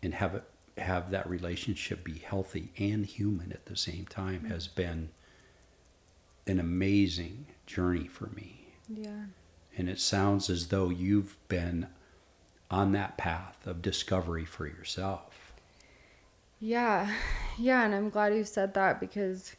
[0.00, 0.44] and have it
[0.80, 5.10] have that relationship be healthy and human at the same time has been
[6.46, 8.66] an amazing journey for me.
[8.88, 9.24] Yeah.
[9.76, 11.86] And it sounds as though you've been
[12.70, 15.52] on that path of discovery for yourself.
[16.58, 17.12] Yeah.
[17.58, 19.54] Yeah, and I'm glad you said that because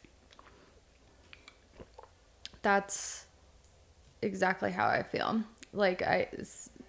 [2.62, 3.26] that's
[4.22, 5.44] exactly how I feel.
[5.72, 6.26] Like I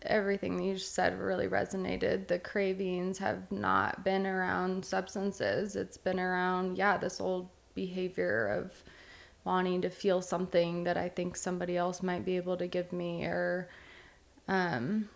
[0.05, 2.27] everything you just said really resonated.
[2.27, 5.75] The cravings have not been around substances.
[5.75, 8.83] It's been around yeah, this old behavior of
[9.43, 13.25] wanting to feel something that I think somebody else might be able to give me
[13.25, 13.69] or
[14.47, 15.09] um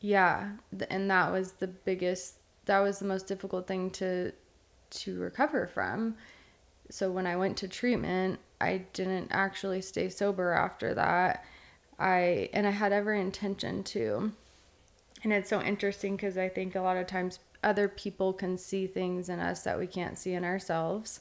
[0.00, 0.52] yeah,
[0.90, 2.36] and that was the biggest
[2.66, 4.32] that was the most difficult thing to
[4.90, 6.16] to recover from.
[6.90, 11.44] So when I went to treatment, I didn't actually stay sober after that.
[11.98, 14.32] I and I had every intention to.
[15.24, 18.86] And it's so interesting because I think a lot of times other people can see
[18.86, 21.20] things in us that we can't see in ourselves.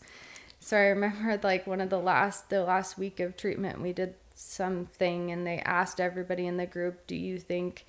[0.59, 4.15] So I remember like one of the last the last week of treatment we did
[4.35, 7.85] something and they asked everybody in the group, "Do you think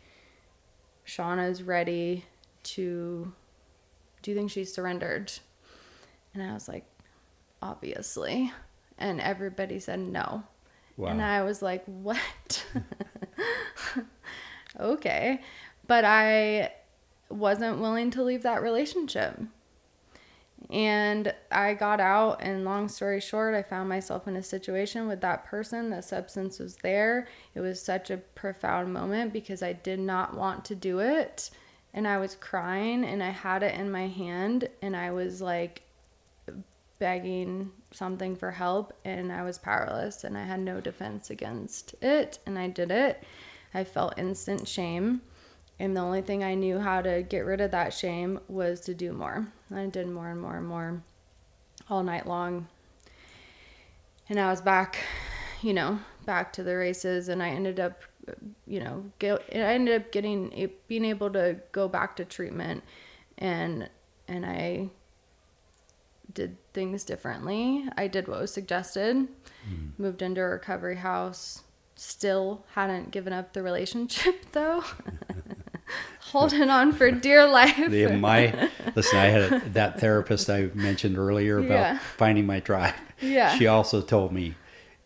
[1.07, 2.25] Shawna's ready
[2.63, 3.33] to
[4.23, 5.33] do you think she's surrendered?"
[6.35, 6.85] And I was like,
[7.61, 8.53] "Obviously."
[8.99, 10.45] And everybody said no.
[10.97, 11.09] Wow.
[11.09, 12.65] And I was like, what?
[14.81, 15.41] okay.
[15.87, 16.73] But I
[17.29, 19.39] wasn't willing to leave that relationship.
[20.71, 25.21] And I got out, and long story short, I found myself in a situation with
[25.21, 25.91] that person.
[25.91, 27.29] The substance was there.
[27.55, 31.51] It was such a profound moment because I did not want to do it.
[31.95, 35.83] And I was crying, and I had it in my hand, and I was like,
[36.99, 42.39] begging something for help and I was powerless and I had no defense against it
[42.47, 43.25] and I did it.
[43.75, 45.23] I felt instant shame
[45.79, 48.95] and the only thing I knew how to get rid of that shame was to
[48.95, 49.49] do more.
[49.75, 51.03] I did more and more and more
[51.91, 52.69] all night long.
[54.29, 54.99] And I was back,
[55.63, 58.03] you know, back to the races and I ended up
[58.67, 62.83] you know, get, I ended up getting being able to go back to treatment
[63.39, 63.89] and
[64.29, 64.91] and I
[66.37, 67.89] did things differently.
[67.97, 69.89] I did what was suggested, hmm.
[69.99, 71.63] moved into a recovery house.
[71.97, 74.85] Still hadn't given up the relationship though.
[76.21, 77.77] Holding on for dear life.
[77.89, 81.99] The, my listen, I had a, that therapist I mentioned earlier about Yeah.
[82.17, 82.95] finding my tribe.
[83.21, 83.57] Yeah.
[83.57, 84.57] She also told me,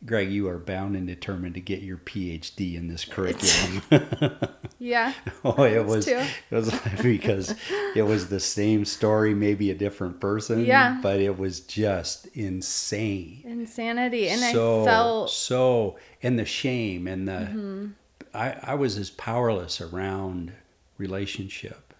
[0.06, 3.82] Greg, you are bound and determined to get your PhD in this curriculum.
[4.78, 5.12] yeah.
[5.44, 6.22] oh, it was too.
[6.50, 6.72] it was
[7.02, 7.54] because
[7.94, 10.64] it was the same story, maybe a different person.
[10.64, 10.98] Yeah.
[11.02, 13.42] But it was just insane.
[13.44, 14.28] Insanity.
[14.28, 17.86] And so I felt so and the shame and the Mm-hmm.
[18.32, 20.52] I, I was as powerless around
[20.98, 21.92] relationship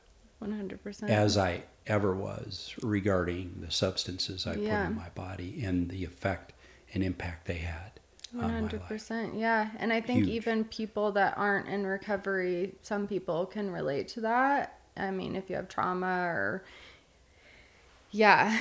[0.42, 1.08] 100%.
[1.08, 4.84] as I ever was regarding the substances I Yeah.
[4.84, 6.52] put in my body and the effect
[6.92, 8.00] and impact they had
[8.34, 8.82] on my life.
[8.88, 9.38] 100%.
[9.38, 9.70] Yeah.
[9.78, 10.30] And I think Huge.
[10.30, 14.78] even people that aren't in recovery, some people can relate to that.
[14.96, 16.64] I mean, if you have trauma or.
[18.10, 18.60] Yeah.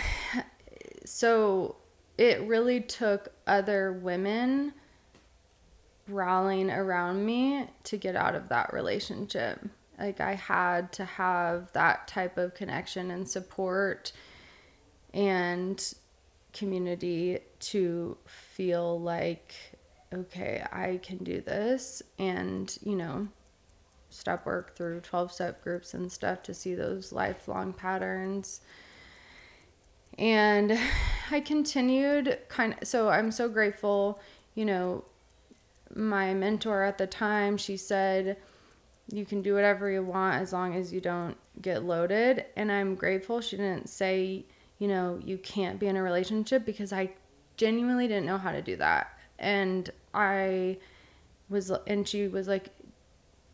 [1.05, 1.75] So
[2.17, 4.73] it really took other women
[6.07, 9.59] rallying around me to get out of that relationship.
[9.97, 14.11] Like, I had to have that type of connection and support
[15.13, 15.93] and
[16.59, 19.55] community to feel like
[20.13, 23.25] okay i can do this and you know
[24.09, 28.61] step work through 12 step groups and stuff to see those lifelong patterns.
[30.17, 30.77] And
[31.31, 34.19] i continued kind of so i'm so grateful
[34.55, 35.05] you know
[35.95, 38.35] my mentor at the time she said
[39.11, 42.45] you can do whatever you want as long as you don't get loaded.
[42.57, 44.45] And i'm grateful she didn't say
[44.79, 47.09] you know you can't be in a relationship because i
[47.59, 49.19] genuinely didn't know how to do that.
[49.37, 50.77] And i
[51.49, 52.69] was and she was like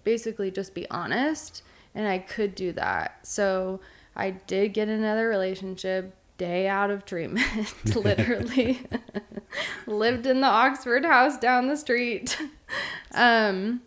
[0.03, 1.63] basically just be honest
[1.95, 3.19] and i could do that.
[3.23, 3.81] So
[4.15, 8.81] i did get another relationship day out of treatment literally.
[9.87, 12.37] Lived in the oxford house down the street.
[13.13, 13.81] Um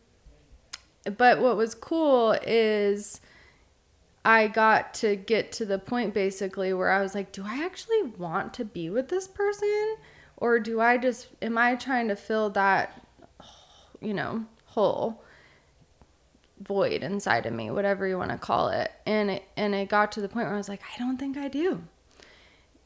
[1.05, 3.20] but what was cool is
[4.28, 8.02] I got to get to the point basically where I was like, do I actually
[8.02, 9.96] want to be with this person?
[10.36, 13.02] Or do I just, am I trying to fill that,
[14.02, 15.22] you know, hole,
[16.60, 18.92] void inside of me, whatever you want to call it?
[19.06, 21.38] And it, and it got to the point where I was like, I don't think
[21.38, 21.84] I do.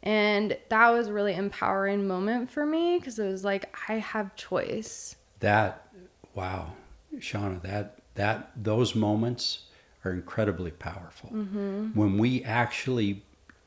[0.00, 4.36] And that was a really empowering moment for me because it was like, I have
[4.36, 5.16] choice.
[5.40, 5.88] That
[6.36, 6.74] wow,
[7.16, 9.64] Shawna, that that those moments
[10.04, 11.30] are incredibly powerful.
[11.30, 11.90] Mm-hmm.
[11.98, 13.22] When we actually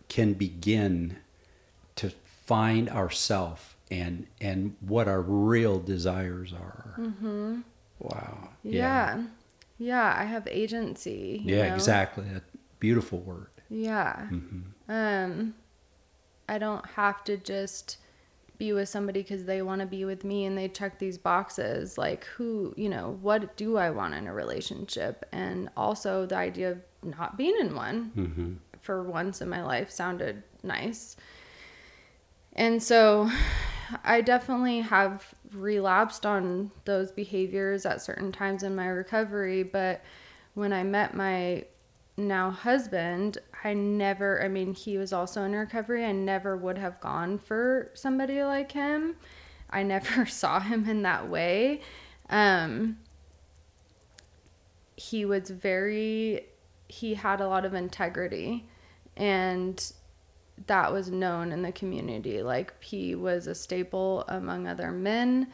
[0.10, 1.18] can begin
[1.96, 2.12] to
[2.46, 6.96] find ourself and and what our real desires are.
[6.98, 7.62] Mm-hmm.
[8.00, 8.50] Wow.
[8.64, 9.24] Yeah.
[9.78, 10.16] yeah.
[10.18, 11.42] I have agency.
[11.44, 11.76] you Yeah, know?
[11.76, 12.26] exactly.
[12.34, 12.44] That
[12.80, 13.48] beautiful word.
[13.70, 14.28] Yeah.
[14.32, 14.92] Mm-hmm.
[14.92, 15.56] Um
[16.48, 17.98] I don't have to just
[18.58, 21.98] be with somebody because they want to be with me and they check these boxes
[21.98, 25.26] like who you know what do i want in a relationship?
[25.32, 28.54] And also the idea of not being in one mm-hmm.
[28.82, 31.16] for once in my life sounded nice.
[32.54, 33.30] And so
[34.04, 40.02] i definitely have relapsed on those behaviors at certain times in my recovery but
[40.56, 41.64] when i met my
[42.18, 46.06] now husband, I never, I mean, he was also in recovery.
[46.06, 49.16] I never would have gone for somebody like him.
[49.72, 51.82] I never saw him in that way.
[52.30, 53.00] Um,
[54.96, 56.46] he was very,
[56.88, 58.68] he had a lot of integrity
[59.18, 59.92] and
[60.68, 62.44] that was known in the community.
[62.44, 65.52] Like he was a staple among other men.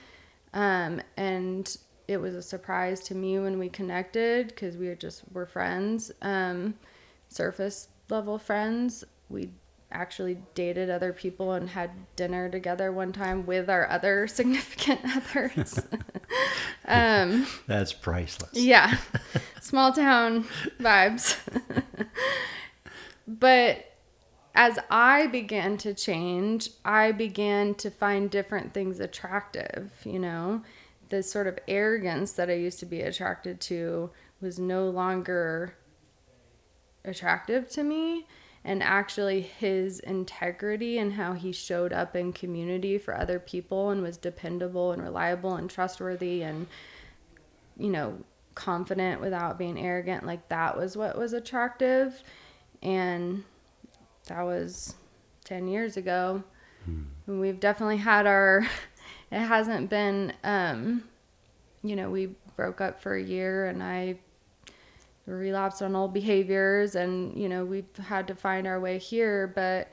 [0.53, 1.77] Um, and
[2.09, 6.73] it was a surprise to me when we connected because we just were friends um,
[7.29, 9.49] surface level friends we
[9.91, 15.79] actually dated other people and had dinner together one time with our other significant others
[16.87, 18.51] um, That's priceless.
[18.53, 18.97] yeah
[19.61, 20.45] small town
[20.79, 21.37] vibes
[23.27, 23.85] but
[24.53, 30.63] as I began to change, I began to find different things attractive, you know.
[31.09, 35.75] The sort of arrogance that I used to be attracted to was no longer
[37.05, 38.25] attractive to me.
[38.63, 44.03] And actually, his integrity and how he showed up in community for other people and
[44.03, 46.67] was dependable and reliable and trustworthy and,
[47.75, 48.19] you know,
[48.53, 52.21] confident without being arrogant like that was what was attractive.
[52.83, 53.43] And
[54.27, 54.95] that was
[55.45, 56.43] 10 years ago.
[57.27, 58.67] And we've definitely had our,
[59.31, 61.03] it hasn't been, um,
[61.83, 64.19] you know, we broke up for a year and I
[65.37, 69.91] relapsed on old behaviors and, you know, we've had to find our way here, but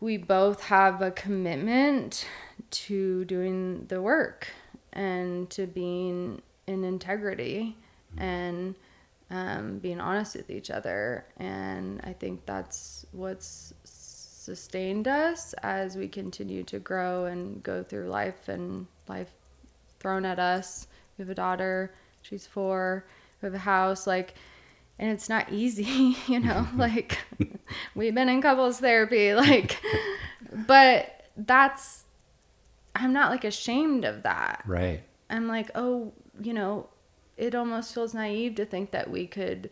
[0.00, 2.26] we both have a commitment
[2.70, 4.48] to doing the work
[4.92, 7.76] and to being in integrity
[8.16, 8.74] and
[9.30, 11.24] um, being honest with each other.
[11.38, 18.08] And I think that's what's sustained us as we continue to grow and go through
[18.08, 19.32] life and life
[20.00, 20.88] thrown at us.
[21.16, 23.06] We have a daughter, she's four,
[23.42, 24.34] we have a house, like,
[24.98, 27.18] and it's not easy, you know, like,
[27.94, 29.80] we've been in couples therapy, like,
[30.66, 32.04] but that's,
[32.94, 34.62] I'm not like ashamed of that.
[34.66, 35.02] Right.
[35.30, 36.88] I'm like, oh, you know,
[37.36, 39.70] it almost feels naive to think that we could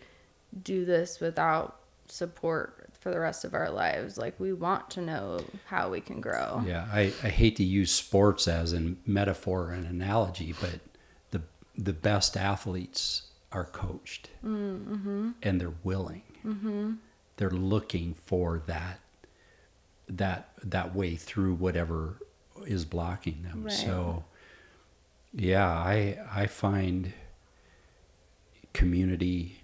[0.62, 4.18] do this without support for the rest of our lives.
[4.18, 6.62] Like we want to know how we can grow.
[6.66, 10.80] Yeah, I, I hate to use sports as a metaphor and analogy, but
[11.30, 11.42] the
[11.76, 14.30] the best athletes are coached.
[14.44, 15.30] Mm, mm-hmm.
[15.42, 16.22] And they're willing.
[16.44, 16.92] Mm-hmm.
[17.36, 19.00] They're looking for that
[20.08, 22.18] that that way through whatever
[22.66, 23.64] is blocking them.
[23.64, 23.72] Right.
[23.72, 24.24] So
[25.32, 27.12] yeah, I I find
[28.72, 29.60] community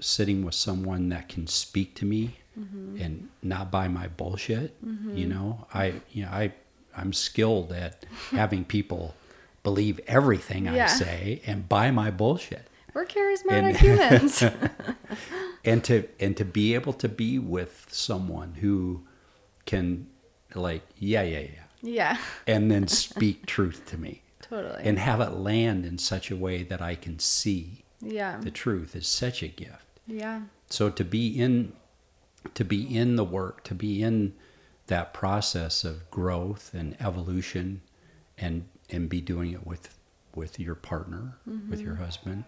[0.00, 3.00] sitting with someone that can speak to me mm-hmm.
[3.00, 4.76] and not buy my bullshit
[5.16, 5.66] you know?
[5.74, 6.52] I you know i
[6.96, 9.14] i'm skilled at having people
[9.62, 14.42] believe everything i say and buy my bullshit We're charismatic And- humans.
[15.64, 19.06] and to and to be able to be with someone who
[19.66, 20.08] can
[20.56, 21.48] like yeah yeah yeah
[21.80, 22.18] yeah,
[22.48, 24.82] and then speak truth to me totally.
[24.82, 28.38] and have it land in such a way that i can see yeah.
[28.40, 30.42] the truth is such a gift Yeah.
[30.68, 31.74] so to be in
[32.54, 34.34] to be in the work to be in
[34.88, 37.82] that process of growth and evolution
[38.36, 39.96] and and be doing it with
[40.34, 41.38] with your partner
[41.68, 42.04] with your mm-hmm.
[42.04, 42.44] husband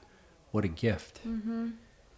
[0.51, 1.26] what a gift.
[1.26, 1.68] Mm-hmm.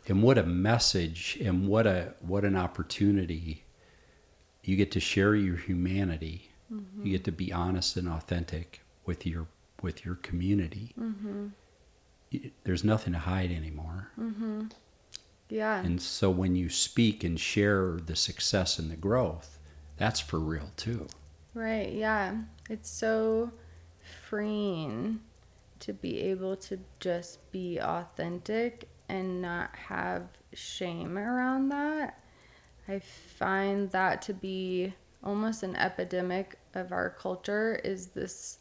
[0.09, 3.65] And what a message and what a what an opportunity
[4.65, 6.51] you get to share your humanity.
[6.71, 7.11] You mm-hmm.
[7.11, 9.47] get to be honest and authentic with your
[9.83, 10.95] with your community.
[10.99, 11.49] Mm-hmm.
[12.33, 14.11] Y- there's nothing to hide anymore.
[15.49, 15.83] Yeah.
[15.83, 19.59] and so when you speak and share the success and the growth,
[19.99, 21.09] that's for real too.
[21.53, 22.37] Right, yeah.
[22.71, 23.53] It's so
[24.29, 25.21] freeing
[25.83, 32.21] to be able to just be authentic and not have shame around that.
[32.89, 38.59] I find that to be almost an epidemic of our culture is this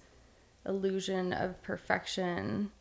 [0.65, 2.71] illusion of perfection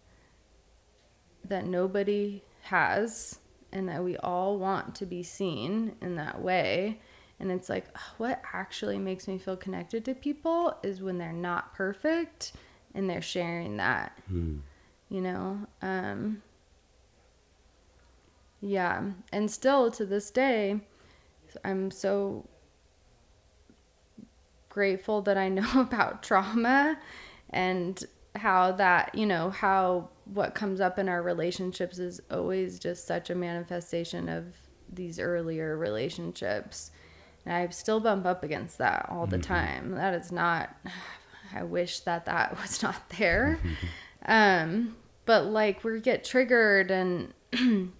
[1.44, 3.38] that nobody has
[3.72, 7.00] and that we all want to be seen in that way
[7.38, 7.86] and it's like
[8.18, 12.52] what actually makes me feel connected to people is when they're not perfect
[12.94, 14.12] and they're sharing that
[15.08, 16.42] you know um
[18.60, 20.80] yeah and still to this day
[21.64, 22.46] i'm so
[24.70, 26.98] grateful that I know about trauma
[27.50, 28.02] and
[28.36, 33.28] how that, you know, how what comes up in our relationships is always just such
[33.28, 34.54] a manifestation of
[34.90, 36.92] these earlier relationships.
[37.44, 39.92] And I still bump up against that all the time.
[39.92, 40.74] That is not,
[41.54, 43.58] I wish that that was not there.
[44.26, 44.96] um,
[45.26, 47.32] but like we get triggered and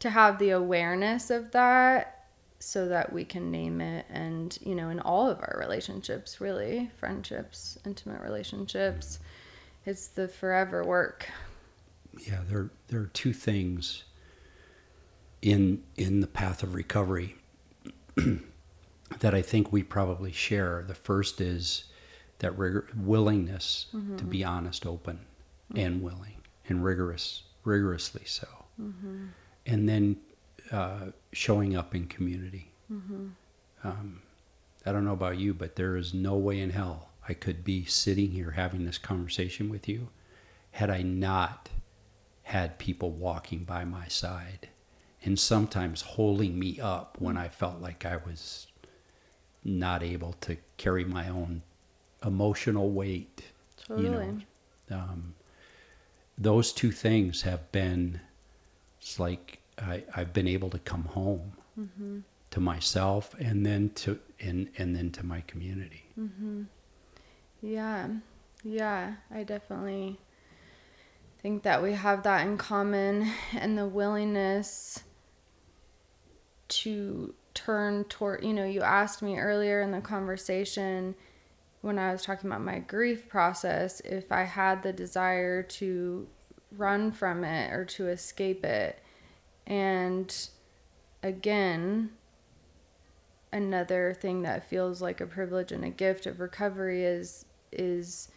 [0.00, 2.26] to have the awareness of that
[2.58, 6.88] so that we can name it and you know in all of our relationships really
[6.96, 9.18] friendships intimate relationships
[9.84, 11.28] it's the forever work
[12.24, 14.04] yeah there there are two things
[15.42, 17.34] in in the path of recovery
[19.20, 21.84] that I think we probably share the first is
[22.42, 24.48] that rigor, willingness to be mm-hmm.
[24.48, 25.20] honest open
[25.72, 25.80] mm-hmm.
[25.80, 26.36] and willing
[26.68, 28.48] and rigorous rigorously so.
[28.80, 29.26] Mm-hmm.
[29.64, 30.16] And then
[30.70, 32.72] uh, showing up in community.
[33.84, 34.22] Um,
[34.84, 37.84] I don't know about you but there is no way in hell I could be
[37.84, 40.08] sitting here having this conversation with you
[40.72, 41.68] had I not
[42.44, 44.68] had people walking by my side
[45.24, 47.40] and sometimes holding me up when mm.
[47.40, 48.66] I felt like I was
[49.64, 51.62] not able to carry my own
[52.24, 53.42] emotional weight.
[53.90, 54.20] You know,
[54.90, 55.34] um,
[56.38, 58.20] those two things have been.
[59.00, 61.52] It's like I, I've been able to come home
[62.50, 66.04] to myself, and then to and and then to my community.
[67.60, 68.08] Yeah,
[68.64, 70.18] yeah, I definitely
[71.42, 75.02] think that we have that in common and the willingness
[76.68, 81.14] to turn toward, you know, you asked me earlier in the conversation
[81.82, 86.26] when I was talking about my grief process if I had the desire to
[86.76, 88.98] run from it or to escape it.
[89.66, 90.34] And
[91.22, 92.10] again,
[93.52, 98.28] another thing that feels like a privilege and a gift of recovery is is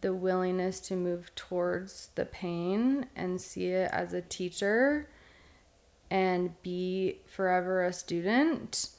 [0.00, 5.08] the willingness to move towards the pain and see it as a teacher
[6.10, 8.90] and be forever a student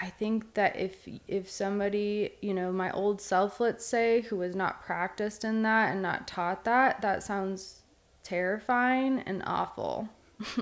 [0.00, 4.54] i think that if if somebody you know my old self let's say who was
[4.54, 7.82] not practiced in that and not taught that that sounds
[8.28, 10.08] terrifying and awful.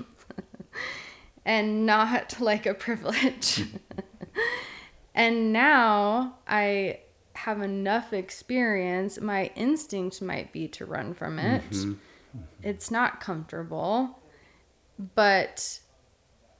[1.45, 3.63] And not like a privilege.
[5.15, 6.99] And now i
[7.33, 11.67] have enough experience my instinct might be to run from it.
[11.71, 11.93] Mm-hmm.
[12.61, 14.19] It's not comfortable
[15.15, 15.79] but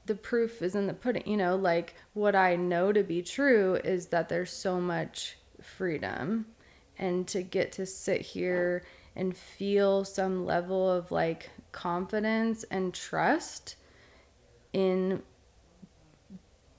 [0.07, 3.75] the proof is in the pudding you know like what i know to be true
[3.83, 6.45] is that there's so much freedom
[6.97, 8.83] and to get to sit here
[9.15, 13.75] and feel some level of like confidence and trust
[14.73, 15.21] in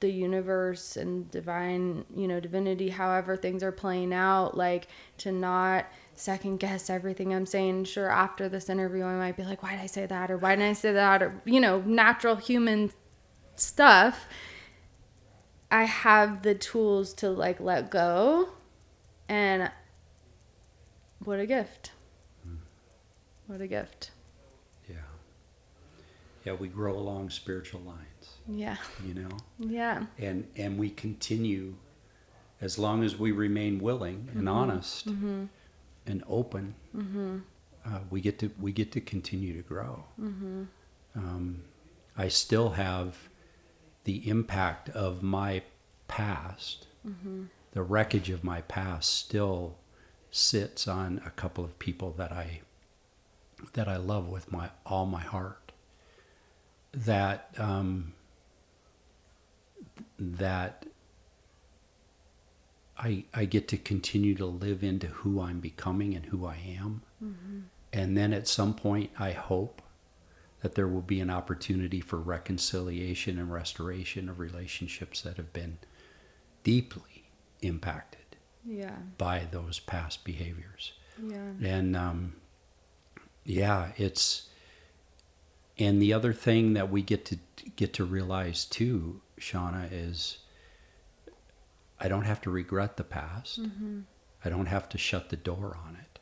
[0.01, 4.87] the universe and divine, you know, divinity, however things are playing out, like
[5.18, 7.85] to not second guess everything I'm saying.
[7.85, 10.31] Sure, after this interview, I might be like, why did I say that?
[10.31, 11.22] Or why didn't I say that?
[11.22, 12.91] Or, you know, natural human
[13.61, 14.27] stuff.
[15.71, 18.51] I have the tools to like let go.
[19.29, 19.71] And
[21.25, 21.93] what a gift.
[22.45, 22.57] Hmm.
[23.47, 24.11] What a gift.
[24.89, 24.97] Yeah.
[26.45, 28.77] Yeah, we grow along spiritual lines, Yeah.
[29.07, 29.37] you know?
[29.59, 30.07] Yeah.
[30.19, 31.75] and and we continue
[32.61, 34.49] as long as we remain willing and mm-hmm.
[34.49, 35.45] honest mm-hmm.
[36.07, 37.39] and open mm-hmm.
[37.85, 40.05] uh, we get to we get to continue to grow
[41.15, 41.63] um,
[42.17, 43.28] I still have
[44.05, 45.62] the impact of my
[46.09, 46.86] past
[47.72, 49.76] the wreckage of my past still
[50.30, 52.61] sits on a couple of people that I
[53.74, 55.72] that I love with my all my heart.
[56.92, 58.14] That um,
[60.18, 60.86] that
[62.99, 67.03] I I get to continue to live into who I'm becoming and who I am.
[67.92, 69.82] And then at some point I hope
[70.63, 75.79] that there will be an opportunity for reconciliation and restoration of relationships that have been
[76.65, 77.31] deeply
[77.61, 78.97] impacted Yeah.
[79.17, 80.93] by those past behaviors.
[81.23, 81.53] Yeah.
[81.63, 82.35] And um,
[83.45, 84.49] yeah, it's
[85.79, 87.39] and the other thing that we get to
[87.77, 90.39] get to realize too, Shawna, is
[92.01, 93.61] I don't have to regret the past.
[94.45, 96.19] I don't have to shut the door on it.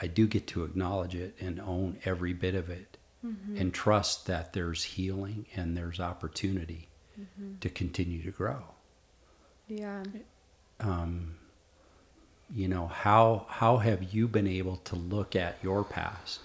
[0.00, 2.89] I do get to acknowledge it and own every bit of it
[3.24, 3.58] Mm-hmm.
[3.58, 6.88] and trust that there's healing and there's opportunity
[7.20, 7.58] mm-hmm.
[7.60, 8.62] to continue to grow.
[9.68, 10.02] Yeah.
[10.80, 11.36] um,
[12.52, 16.40] you know how how have you been able to look at your past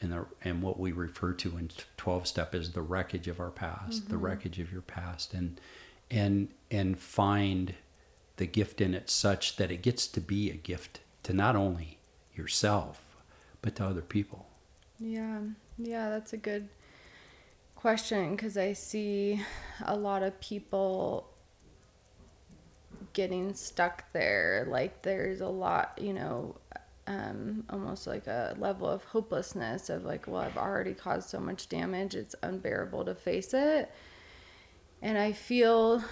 [0.00, 3.50] and the and what we refer to in 12 step as the wreckage of our
[3.50, 4.24] past the mm-hmm.
[4.24, 5.60] wreckage of your past and
[6.10, 7.74] and and find
[8.36, 11.98] the gift in it such that it gets to be a gift to not only
[12.34, 13.16] yourself
[13.60, 14.46] but to other people.
[14.98, 15.38] Yeah,
[15.76, 16.68] yeah, that's a good
[17.74, 19.40] question because I see
[19.84, 21.28] a lot of people
[23.12, 24.66] getting stuck there.
[24.68, 26.56] Like, there's a lot, you know,
[27.06, 31.68] um, almost like a level of hopelessness of like, well, I've already caused so much
[31.68, 33.90] damage, it's unbearable to face it.
[35.00, 36.04] And I feel,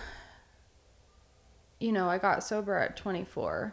[1.79, 3.73] you know, I got sober at 24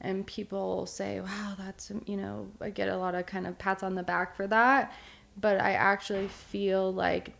[0.00, 3.82] and people say, wow, that's, you know, I get a lot of kind of pats
[3.82, 4.92] on the back for that.
[5.38, 7.34] But I actually feel like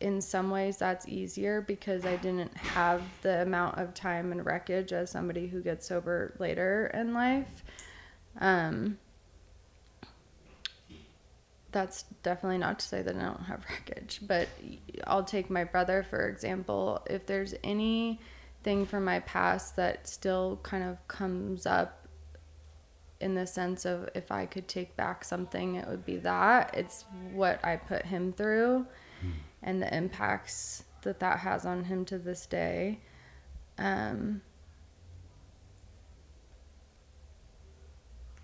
[0.00, 4.92] in some ways that's easier because I didn't have the amount of time and wreckage
[4.92, 7.64] as somebody who gets sober later in life.
[8.38, 8.98] Um,
[11.72, 14.48] that's definitely not to say that I don't have wreckage, but
[15.06, 17.02] I'll take my brother for example.
[17.08, 22.05] If there's anything from my past that still kind of comes up
[23.20, 26.74] in the sense of if I could take back something, it would be that.
[26.76, 28.86] It's what I put him through
[29.24, 29.32] mm.
[29.62, 33.00] and the impacts that that has on him to this day.
[33.78, 34.42] Um,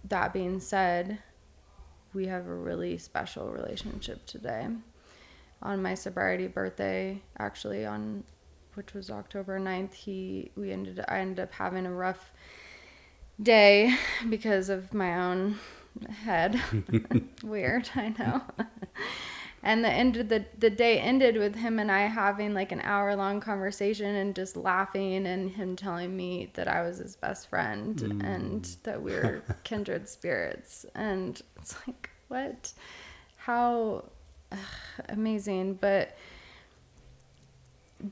[0.04, 1.18] that being said,
[2.14, 4.68] we have a really special relationship today.
[5.62, 8.24] On my sobriety birthday, actually on
[8.74, 12.32] which was October 9th, he we ended I ended up having a rough
[13.42, 13.96] day
[14.28, 15.58] because of my own
[16.24, 16.60] head.
[17.42, 18.42] Weird, I know.
[19.62, 22.80] and the end of the the day ended with him and I having like an
[22.82, 27.48] hour long conversation and just laughing and him telling me that I was his best
[27.48, 28.24] friend mm.
[28.24, 32.72] and that we are kindred spirits and it's like what
[33.36, 34.04] how
[34.50, 34.58] ugh,
[35.08, 36.16] amazing but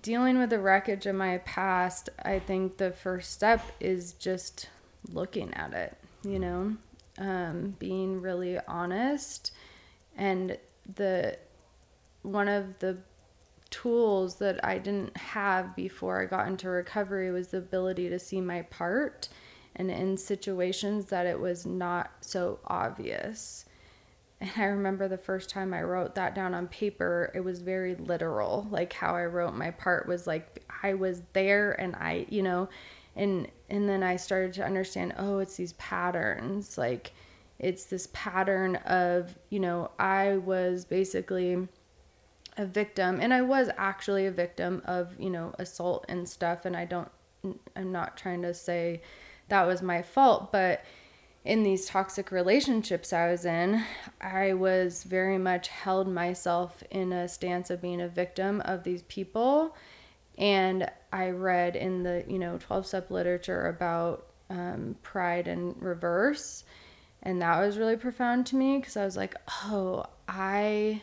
[0.02, 4.68] dealing with the wreckage of my past I think the first step is just
[5.12, 6.74] looking at it you know
[7.18, 9.52] um, being really honest
[10.16, 10.56] and
[10.96, 11.36] the
[12.22, 12.98] one of the
[13.70, 18.40] tools that I didn't have before I got into recovery was the ability to see
[18.40, 19.28] my part
[19.76, 23.64] and in situations that it was not so obvious.
[24.40, 27.94] And I remember the first time I wrote that down on paper, it was very
[27.94, 28.66] literal.
[28.70, 32.68] Like how I wrote my part was like I was there and I, you know,
[33.14, 36.76] and and then I started to understand, oh, it's these patterns.
[36.76, 37.12] Like
[37.58, 41.68] it's this pattern of, you know, I was basically
[42.56, 46.76] a victim and I was actually a victim of, you know, assault and stuff and
[46.76, 47.08] I don't
[47.74, 49.00] I'm not trying to say
[49.48, 50.84] that was my fault, but
[51.44, 53.82] in these toxic relationships I was in,
[54.20, 59.02] I was very much held myself in a stance of being a victim of these
[59.04, 59.74] people.
[60.38, 66.64] And I read in the, you know, 12 step literature about um, pride and reverse.
[67.22, 71.02] And that was really profound to me because I was like, oh, I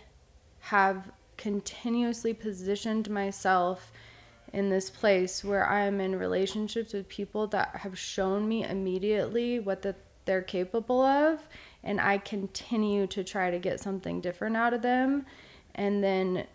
[0.60, 3.92] have continuously positioned myself
[4.54, 9.82] in this place where I'm in relationships with people that have shown me immediately what
[9.82, 11.48] the, they're capable of.
[11.84, 15.26] And I continue to try to get something different out of them.
[15.76, 16.48] And then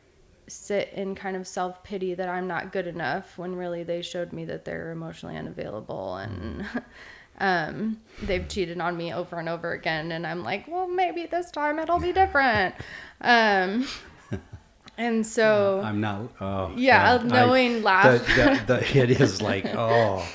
[0.53, 4.33] sit in kind of self pity that I'm not good enough when really they showed
[4.33, 6.67] me that they're emotionally unavailable and
[7.39, 10.13] um, they've cheated on me over and over again.
[10.13, 12.75] And I'm like, well, maybe this time it'll be different.
[13.21, 13.87] Um,
[14.99, 16.33] and so I'm not.
[16.41, 17.27] Oh, yeah, God.
[17.27, 18.27] knowing I, laugh.
[18.27, 20.27] The, the, the, it is like oh,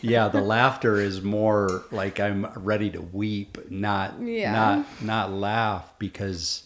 [0.00, 0.28] yeah.
[0.28, 4.52] The laughter is more like I'm ready to weep, not yeah.
[4.52, 6.64] not not laugh because,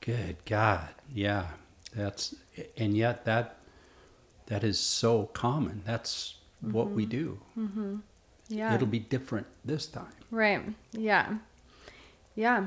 [0.00, 1.46] good God, yeah,
[1.96, 2.34] that's
[2.76, 3.56] and yet that
[4.46, 5.82] that is so common.
[5.84, 6.72] That's mm-hmm.
[6.72, 7.10] what we mm-hmm.
[7.10, 7.38] do.
[7.58, 7.96] Mm-hmm.
[8.48, 10.12] Yeah, it'll be different this time.
[10.30, 10.62] Right.
[10.92, 11.38] Yeah.
[12.34, 12.66] Yeah.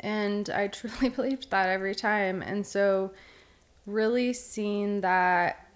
[0.00, 2.42] And I truly believed that every time.
[2.42, 3.12] And so
[3.86, 5.68] really seeing that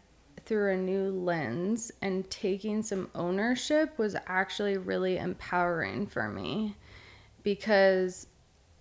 [0.45, 6.77] through a new lens and taking some ownership was actually really empowering for me
[7.43, 8.27] because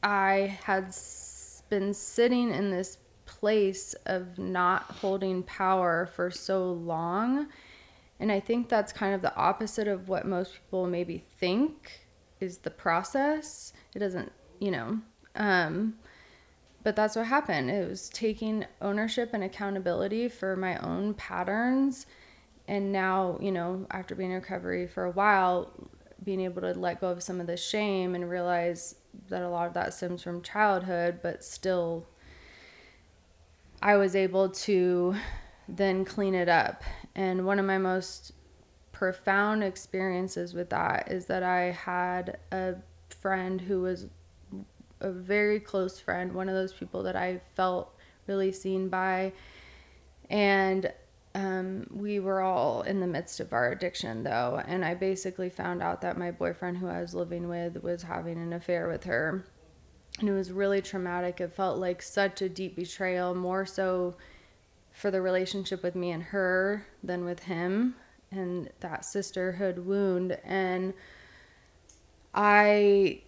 [0.02, 0.96] I had
[1.70, 2.98] been sitting in this
[3.40, 7.48] place of not holding power for so long.
[8.20, 12.06] And I think that's kind of the opposite of what most people maybe think
[12.40, 13.74] is the process.
[13.96, 15.00] It doesn't, you know,
[15.36, 15.96] um,
[16.84, 17.70] but that's what happened.
[17.70, 22.06] It was taking ownership and accountability for my own patterns.
[22.68, 25.72] And now, you know, after being in recovery for a while,
[26.24, 28.96] being able to let go of some of the shame and realize
[29.30, 32.06] that a lot of that stems from childhood, but still,
[33.82, 35.16] I was able to
[35.68, 36.84] then clean it up.
[37.16, 38.34] And one of my most
[38.92, 42.76] profound experiences with that is that I had a
[43.10, 44.08] friend who was
[45.00, 47.96] a very close friend, one of those people that I felt
[48.28, 49.32] really seen by.
[50.30, 50.92] And
[51.36, 54.62] um, we were all in the midst of our addiction, though.
[54.66, 58.38] And I basically found out that my boyfriend, who I was living with, was having
[58.38, 59.46] an affair with her.
[60.20, 61.40] And it was really traumatic.
[61.40, 64.16] It felt like such a deep betrayal, more so
[64.92, 67.96] for the relationship with me and her than with him
[68.32, 70.38] and that sisterhood wound.
[70.44, 70.94] And
[72.34, 73.22] I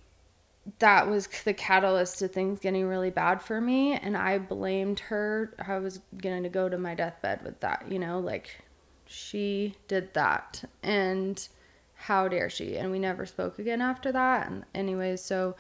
[0.78, 3.94] that was the catalyst to things getting really bad for me.
[3.94, 5.56] And i blamed her.
[5.66, 8.62] I was going to go to my deathbed with that you know like
[9.06, 10.64] she did that.
[10.84, 11.48] And
[11.96, 12.78] how dare she?
[12.78, 14.48] And we never spoke again after that.
[14.48, 15.56] And anyways so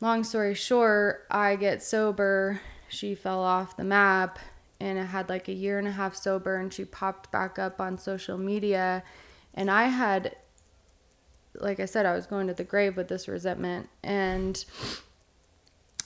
[0.00, 4.38] long story short i get sober she fell off the map
[4.80, 7.80] and i had like a year and a half sober and she popped back up
[7.80, 9.02] on social media
[9.54, 10.34] and i had
[11.54, 13.88] like I said, I was going to the grave with this resentment.
[14.02, 14.62] And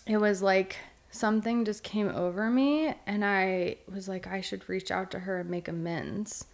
[0.07, 0.76] it was like
[1.11, 2.95] something just came over me.
[3.07, 6.47] And I was like, I should reach out to her and make amends.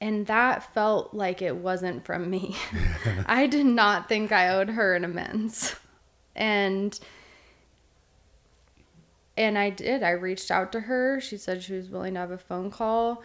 [0.00, 2.56] And that felt like it wasn't from me.
[3.26, 5.76] I did not think I owed her an amends.
[6.34, 6.98] And
[9.36, 10.02] and I did.
[10.02, 11.20] I reached out to her.
[11.20, 13.22] She said she was willing to have a phone call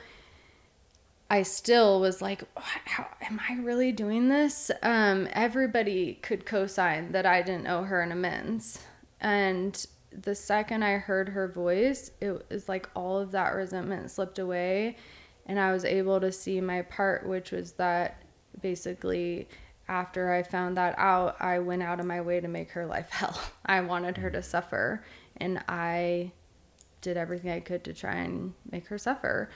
[1.29, 4.71] I still was like, how, am I really doing this?
[4.81, 8.79] Um, everybody could co-sign that I didn't owe her an amends.
[9.19, 14.39] And the second I heard her voice, it was like all of that resentment slipped
[14.39, 14.95] away.
[15.45, 18.23] And I was able to see my part, which was that
[18.61, 19.49] basically
[19.87, 23.09] after I found that out, I went out of my way to make her life
[23.11, 23.39] hell.
[23.65, 25.03] I wanted her to suffer.
[25.37, 26.31] And I
[27.01, 29.49] did everything I could to try and make her suffer.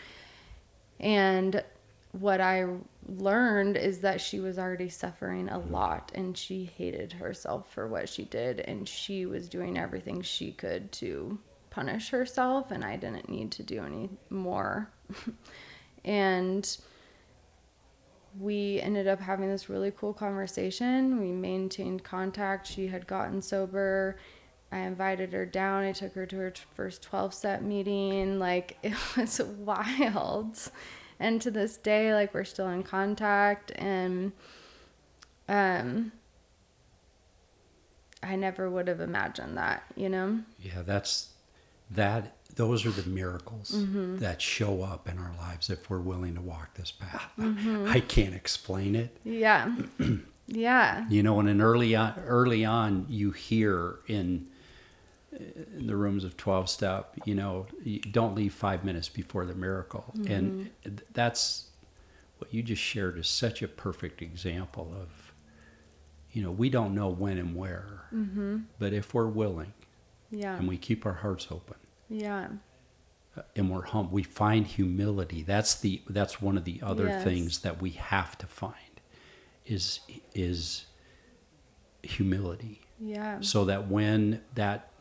[1.00, 1.64] And
[2.12, 2.66] what I
[3.08, 8.10] learned is that she was already suffering a lot and she hated herself for what
[8.10, 13.30] she did and she was doing everything she could to punish herself and I didn't
[13.30, 14.90] need to do any more.
[16.06, 16.78] and
[18.40, 21.20] we ended up having this really cool conversation.
[21.20, 22.68] We maintained contact.
[22.68, 24.18] She had gotten sober.
[24.72, 25.84] I invited her down.
[25.84, 28.40] I took her to her first 12 step meeting.
[28.40, 30.72] Like, it was wild
[31.22, 34.34] and to this day like we're still in contact and
[35.48, 36.12] um
[38.24, 40.42] I never would have imagined that, you know?
[40.60, 41.30] Yeah, that's
[41.92, 44.18] that those are the miracles mm-hmm.
[44.18, 47.32] that show up in our lives if we're willing to walk this path.
[47.40, 47.88] Mm-hmm.
[47.88, 49.18] I can't explain it.
[49.24, 49.74] Yeah.
[50.48, 51.06] yeah.
[51.10, 54.48] You know, and in early on early on you hear in
[55.32, 59.56] in the rooms of 12 step you know you don't leave five minutes before the
[59.56, 60.32] miracle mm-hmm.
[60.32, 61.70] and that's
[62.38, 65.34] what you just shared is such a perfect example of
[66.32, 68.58] you know we don't know when and where mm-hmm.
[68.78, 69.74] but if we're willing
[70.32, 71.76] yeah and we keep our hearts open
[72.10, 72.48] yeah
[73.38, 77.24] uh, and we're hum we find humility that's the that's one of the other yes.
[77.24, 78.76] things that we have to find
[79.66, 80.00] is
[80.34, 80.86] is
[82.04, 84.92] humility yeah so that when that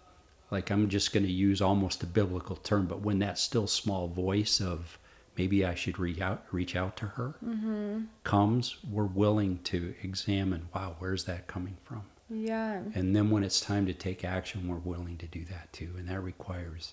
[0.50, 4.08] like I'm just going to use almost a biblical term, but when that still small
[4.08, 4.98] voice of
[5.36, 8.02] maybe I should reach out, reach out to her mm-hmm.
[8.24, 12.02] comes, we're willing to examine, wow, where's that coming from?
[12.30, 12.82] Yeah.
[12.94, 15.90] And then when it's time to take action, we're willing to do that too.
[15.98, 16.92] And that requires,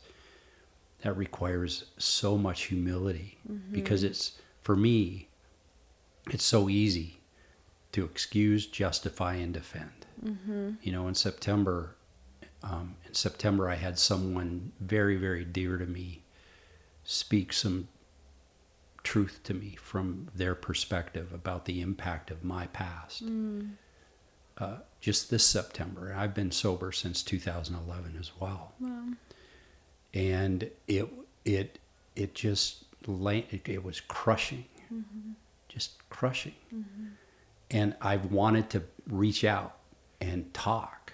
[1.01, 3.71] that requires so much humility mm-hmm.
[3.71, 5.29] because it's, for me,
[6.29, 7.19] it's so easy
[7.91, 10.05] to excuse, justify, and defend.
[10.23, 10.71] Mm-hmm.
[10.81, 11.95] You know, in September,
[12.63, 16.23] um, in September, I had someone very, very dear to me
[17.03, 17.87] speak some
[19.03, 23.25] truth to me from their perspective about the impact of my past.
[23.25, 23.75] Mm.
[24.57, 29.03] Uh, just this September, I've been sober since 2011 as well, wow.
[30.13, 31.07] and it
[31.45, 31.79] it
[32.15, 35.31] it just it, it was crushing, mm-hmm.
[35.69, 37.09] just crushing, mm-hmm.
[37.69, 39.77] and I've wanted to reach out
[40.19, 41.07] and talk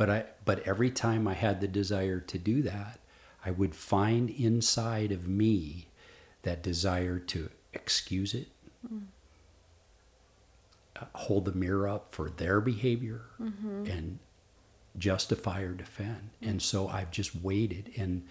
[0.00, 3.00] but I but every time I had the desire to do that,
[3.44, 5.88] I would find inside of me
[6.40, 8.48] that desire to excuse it,
[8.82, 9.02] mm.
[11.14, 13.86] Hold the mirror up for their behavior, mm-hmm.
[13.86, 14.18] and
[14.98, 16.30] justify or defend.
[16.42, 16.48] Mm.
[16.50, 17.92] And so I've just waited.
[17.96, 18.26] And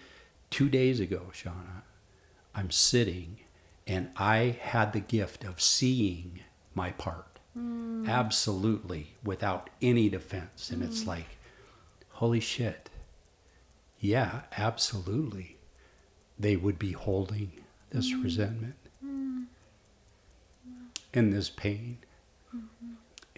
[0.50, 1.82] two days ago, Shawna,
[2.54, 3.38] I'm sitting
[3.86, 6.40] and I had the gift of seeing
[6.74, 8.06] my part mm.
[8.08, 10.70] absolutely without any defense.
[10.70, 11.08] And it's mm.
[11.08, 11.38] like,
[12.10, 12.90] holy shit.
[13.98, 15.56] Yeah, absolutely.
[16.40, 17.52] they would be holding
[17.90, 18.76] this resentment
[21.12, 21.98] and this pain.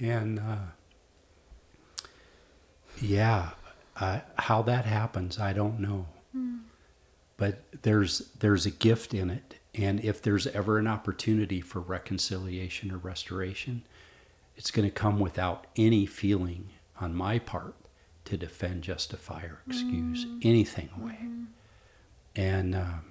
[0.02, 0.56] And uh,
[3.00, 3.50] yeah,
[3.96, 6.06] uh, how that happens, I don't know.
[7.36, 12.92] But there's there's a gift in it, and if there's ever an opportunity for reconciliation
[12.92, 13.84] or restoration,
[14.56, 17.74] it's going to come without any feeling on my part
[18.26, 21.18] to defend, justify, or excuse anything away.
[22.36, 23.04] And um,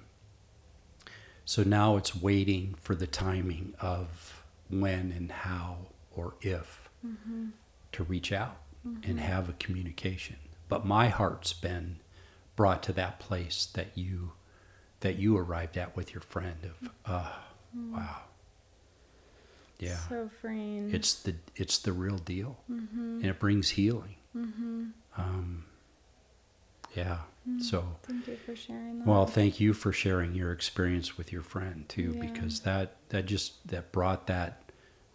[1.44, 6.81] so now it's waiting for the timing of when and how or if
[7.92, 9.18] to reach out and mm-hmm.
[9.18, 10.36] have a communication.
[10.68, 11.98] But my heart's been
[12.56, 14.32] brought to that place that you
[15.00, 17.12] that you arrived at with your friend of mm-hmm.
[17.14, 17.30] uh
[17.96, 17.98] wow.
[17.98, 18.28] Mm.
[19.78, 19.96] Yeah.
[20.08, 20.94] So freeing.
[20.94, 23.16] It's the it's the real deal, mm-hmm.
[23.16, 24.14] and it brings healing.
[25.16, 25.64] Um,
[26.94, 27.18] yeah.
[27.48, 27.60] Mm.
[27.62, 29.06] So, Thank you for sharing that.
[29.08, 32.20] well, thank you for sharing your experience with your friend too, Yeah.
[32.20, 34.70] because that that just that brought that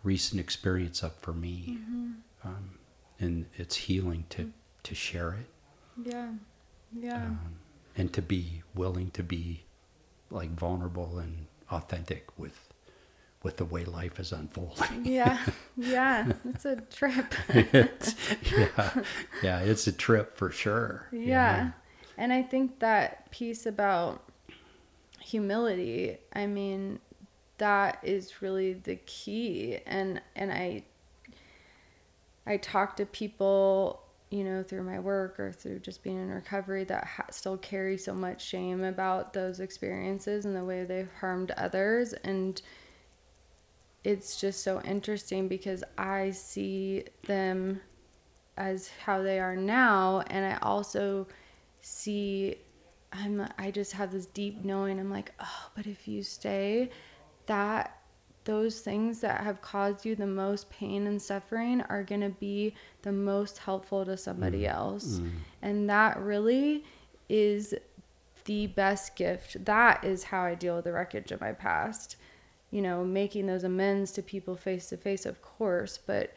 [0.08, 1.78] recent experience up for me,
[2.43, 2.80] um,
[3.20, 4.51] and it's healing to
[4.84, 5.49] to share it
[6.03, 6.30] yeah.
[6.97, 7.16] Yeah.
[7.16, 7.39] um,
[7.95, 9.64] and to be willing to be
[10.30, 12.64] like vulnerable and authentic with
[13.43, 15.05] with the way life is unfolding.
[15.05, 15.39] yeah.
[15.80, 16.34] Yeah.
[16.49, 17.36] It's a trip.
[17.49, 18.16] it's,
[18.51, 19.03] yeah,
[19.43, 21.08] yeah, it's a trip for sure.
[21.12, 21.72] Yeah.
[22.18, 24.24] And I think that piece about
[25.22, 26.97] humility, I mean,
[27.58, 29.80] that is really the key.
[29.86, 30.84] And and I
[32.45, 36.86] I talk to people, you know, through my work or through just being in recovery
[36.86, 41.51] that ha- still carry so much shame about those experiences and the way they've harmed
[41.51, 42.14] others.
[42.14, 42.62] And
[44.03, 47.82] it's just so interesting because I see them
[48.55, 50.24] as how they are now.
[50.28, 51.28] And I also
[51.82, 52.55] see
[53.12, 54.99] I'm I just have this deep knowing.
[54.99, 56.89] I'm like oh but if you stay
[57.47, 57.97] that
[58.47, 62.73] those things that have caused you the most pain and suffering are going to be
[63.01, 64.73] the most helpful to somebody mm.
[64.73, 65.19] else.
[65.19, 65.31] Mm.
[65.61, 66.85] And that really
[67.27, 67.73] is
[68.45, 69.65] the best gift.
[69.65, 72.15] That is how I deal with the wreckage of my past.
[72.71, 76.33] You know making those amends to people face to face of course but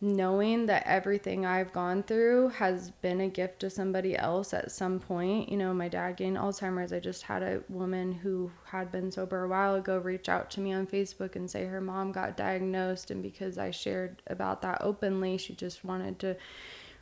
[0.00, 5.00] knowing that everything I've gone through has been a gift to somebody else at some
[5.00, 5.48] point.
[5.48, 6.92] You know, my dad gained Alzheimer's.
[6.92, 10.60] I just had a woman who had been sober a while ago reach out to
[10.60, 13.10] me on Facebook and say her mom got diagnosed.
[13.10, 16.36] And because I shared about that openly, she just wanted to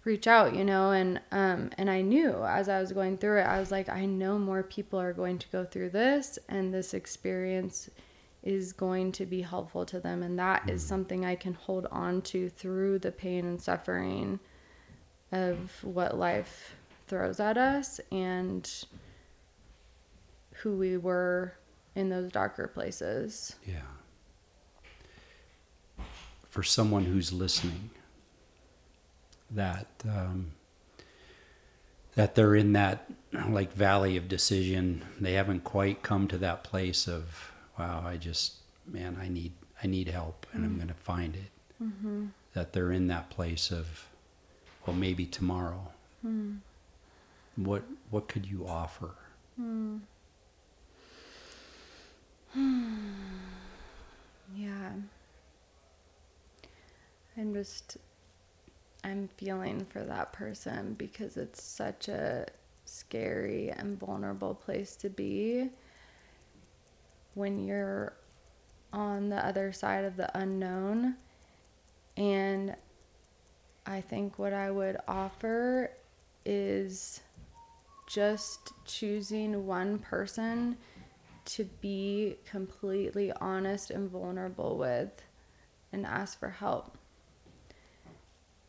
[0.05, 3.45] reach out, you know, and um and I knew as I was going through it,
[3.45, 6.95] I was like, I know more people are going to go through this and this
[6.95, 7.89] experience
[8.45, 12.23] is going to be helpful to them and that is something I can hold on
[12.23, 14.39] to through the pain and suffering
[15.33, 16.77] of what life
[17.09, 18.71] throws at us and
[20.57, 21.55] who we were
[21.95, 23.57] in those darker places.
[23.67, 23.83] Yeah.
[26.49, 27.91] For someone who's listening,
[29.51, 30.53] that um,
[32.15, 33.11] that they're in that
[33.49, 38.55] like valley of decision, they haven't quite come to that place of wow, I just
[38.87, 39.53] man, I need
[39.83, 40.79] I need help, and I'm mm-hmm.
[40.79, 41.51] going to find it.
[41.83, 42.27] Mm-hmm.
[42.55, 44.07] That they're in that place of
[44.87, 45.91] well, maybe tomorrow.
[46.25, 46.59] Mm.
[47.57, 49.11] What what could you offer?
[49.57, 49.99] Hmm.
[54.57, 54.93] Yeah.
[57.37, 57.97] I'm just
[59.03, 62.47] I'm feeling for that person because it's such a
[62.85, 65.71] scary and vulnerable place to be
[67.35, 68.15] when you're
[68.93, 71.17] on the other side of the unknown.
[72.17, 72.77] And
[73.87, 75.91] I think what I would offer
[76.45, 77.21] is
[78.07, 80.77] just choosing one person
[81.45, 85.25] to be completely honest and vulnerable with
[85.93, 86.97] and ask for help.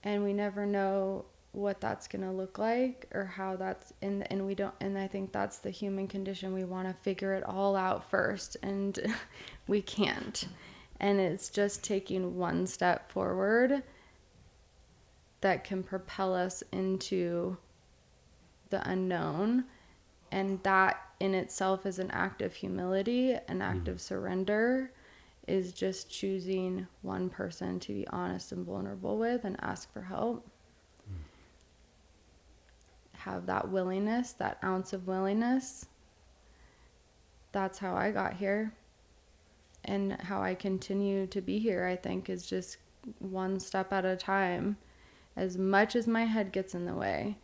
[0.04, 1.26] And we never know
[1.56, 5.08] what that's going to look like or how that's and and we don't and I
[5.08, 6.54] think that's the human condition.
[6.54, 9.00] We want to figure it all out first and
[9.68, 10.48] we can't.
[11.00, 13.84] And it's just taking one step forward
[15.42, 17.58] that can propel us into
[18.70, 19.66] the unknown.
[20.32, 23.92] And that in itself is an act of humility an act mm-hmm.
[23.92, 24.92] of surrender
[25.48, 30.46] is just choosing one person to be honest and vulnerable with and ask for help
[33.26, 35.86] have that willingness that ounce of willingness
[37.52, 38.72] that's how i got here
[39.84, 42.78] and how i continue to be here i think is just
[43.20, 44.78] one step at a time
[45.36, 47.36] as much as my head gets in the way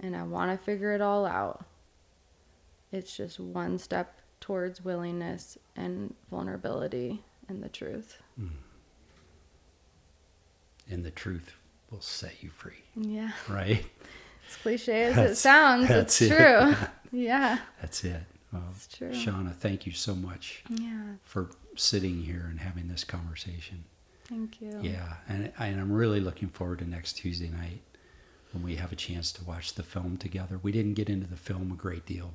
[0.00, 1.64] and I want to figure it all out.
[2.92, 8.18] it's just one step towards willingness and vulnerability and the truth.
[8.38, 8.48] Hmm.
[10.90, 11.54] And the truth
[11.90, 13.30] will set you free, Yeah.
[13.48, 13.84] right?
[14.48, 16.28] As cliche as it sounds, it's it.
[16.28, 16.74] true.
[17.12, 17.58] yeah.
[17.80, 18.22] That's it.
[18.52, 19.10] Well, It's true.
[19.10, 21.14] Shawna, thank you so much Yeah.
[21.24, 23.84] for sitting here and having this conversation.
[24.28, 24.78] Thank you.
[24.82, 27.80] Yeah, and, and I'm really looking forward to next Tuesday night
[28.52, 30.58] when we have a chance to watch the film together.
[30.62, 32.34] We didn't get into the film a great deal,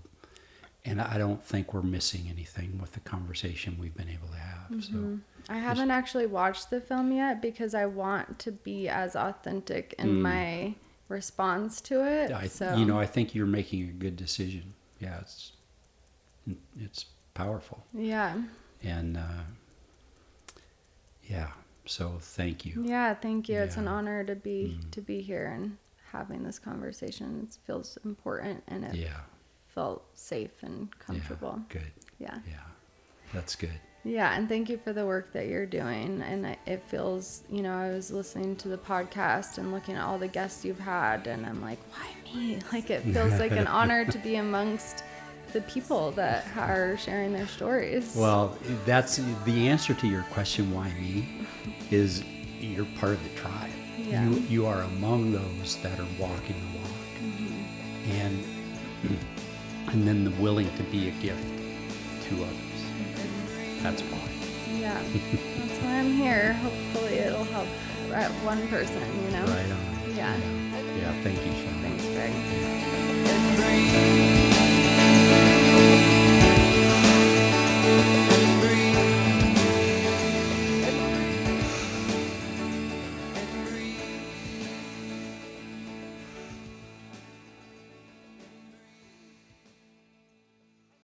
[0.86, 4.84] and I don't think we're missing anything with the conversation we've been able to have.
[4.84, 5.16] So, mm-hmm.
[5.50, 10.08] I haven't actually watched the film yet because I want to be as authentic in
[10.08, 10.22] mm.
[10.22, 10.76] my
[11.12, 12.32] response to it.
[12.32, 14.74] I, so you know, I think you're making a good decision.
[15.00, 15.52] Yeah, it's
[16.80, 18.42] it's powerful, yeah.
[18.84, 19.44] and uh,
[21.30, 21.50] yeah.
[21.86, 22.84] So thank you.
[22.86, 23.60] Yeah, thank you.
[23.60, 25.78] It's an honor to be to be here and
[26.12, 27.48] having this conversation.
[27.50, 29.22] It feels important and it Yeah,
[29.68, 31.56] felt safe and comfortable.
[31.58, 31.92] yeah, good.
[32.20, 32.38] Yeah.
[32.48, 32.68] Yeah,
[33.34, 33.80] that's good.
[34.04, 36.22] Yeah, and thank you for the work that you're doing.
[36.24, 40.18] And it feels, you know, I was listening to the podcast and looking at all
[40.18, 42.60] the guests you've had, and I'm like, why me?
[42.74, 45.04] Like, it feels like an honor to be amongst
[45.54, 48.16] the people that are sharing their stories.
[48.16, 50.74] Well, that's the answer to your question.
[50.74, 51.46] Why me?
[51.92, 52.24] Is
[52.60, 53.70] you're part of the tribe.
[53.98, 54.24] Yeah.
[54.28, 56.88] You you are among those that are walking the walk,
[57.22, 58.12] Mm-hmm.
[58.14, 58.44] and
[59.94, 61.46] and then the willing to be a gift
[62.30, 62.71] to others.
[63.82, 64.20] That's why.
[64.80, 66.54] yeah, that's why I'm here.
[66.54, 67.68] Hopefully, it'll help
[68.14, 69.46] at one person, you know?
[69.46, 70.16] Right on.
[70.16, 70.38] Yeah.
[70.98, 71.14] Yeah.
[71.24, 71.82] Thank you, Sean.
[71.82, 72.32] Thanks, Greg.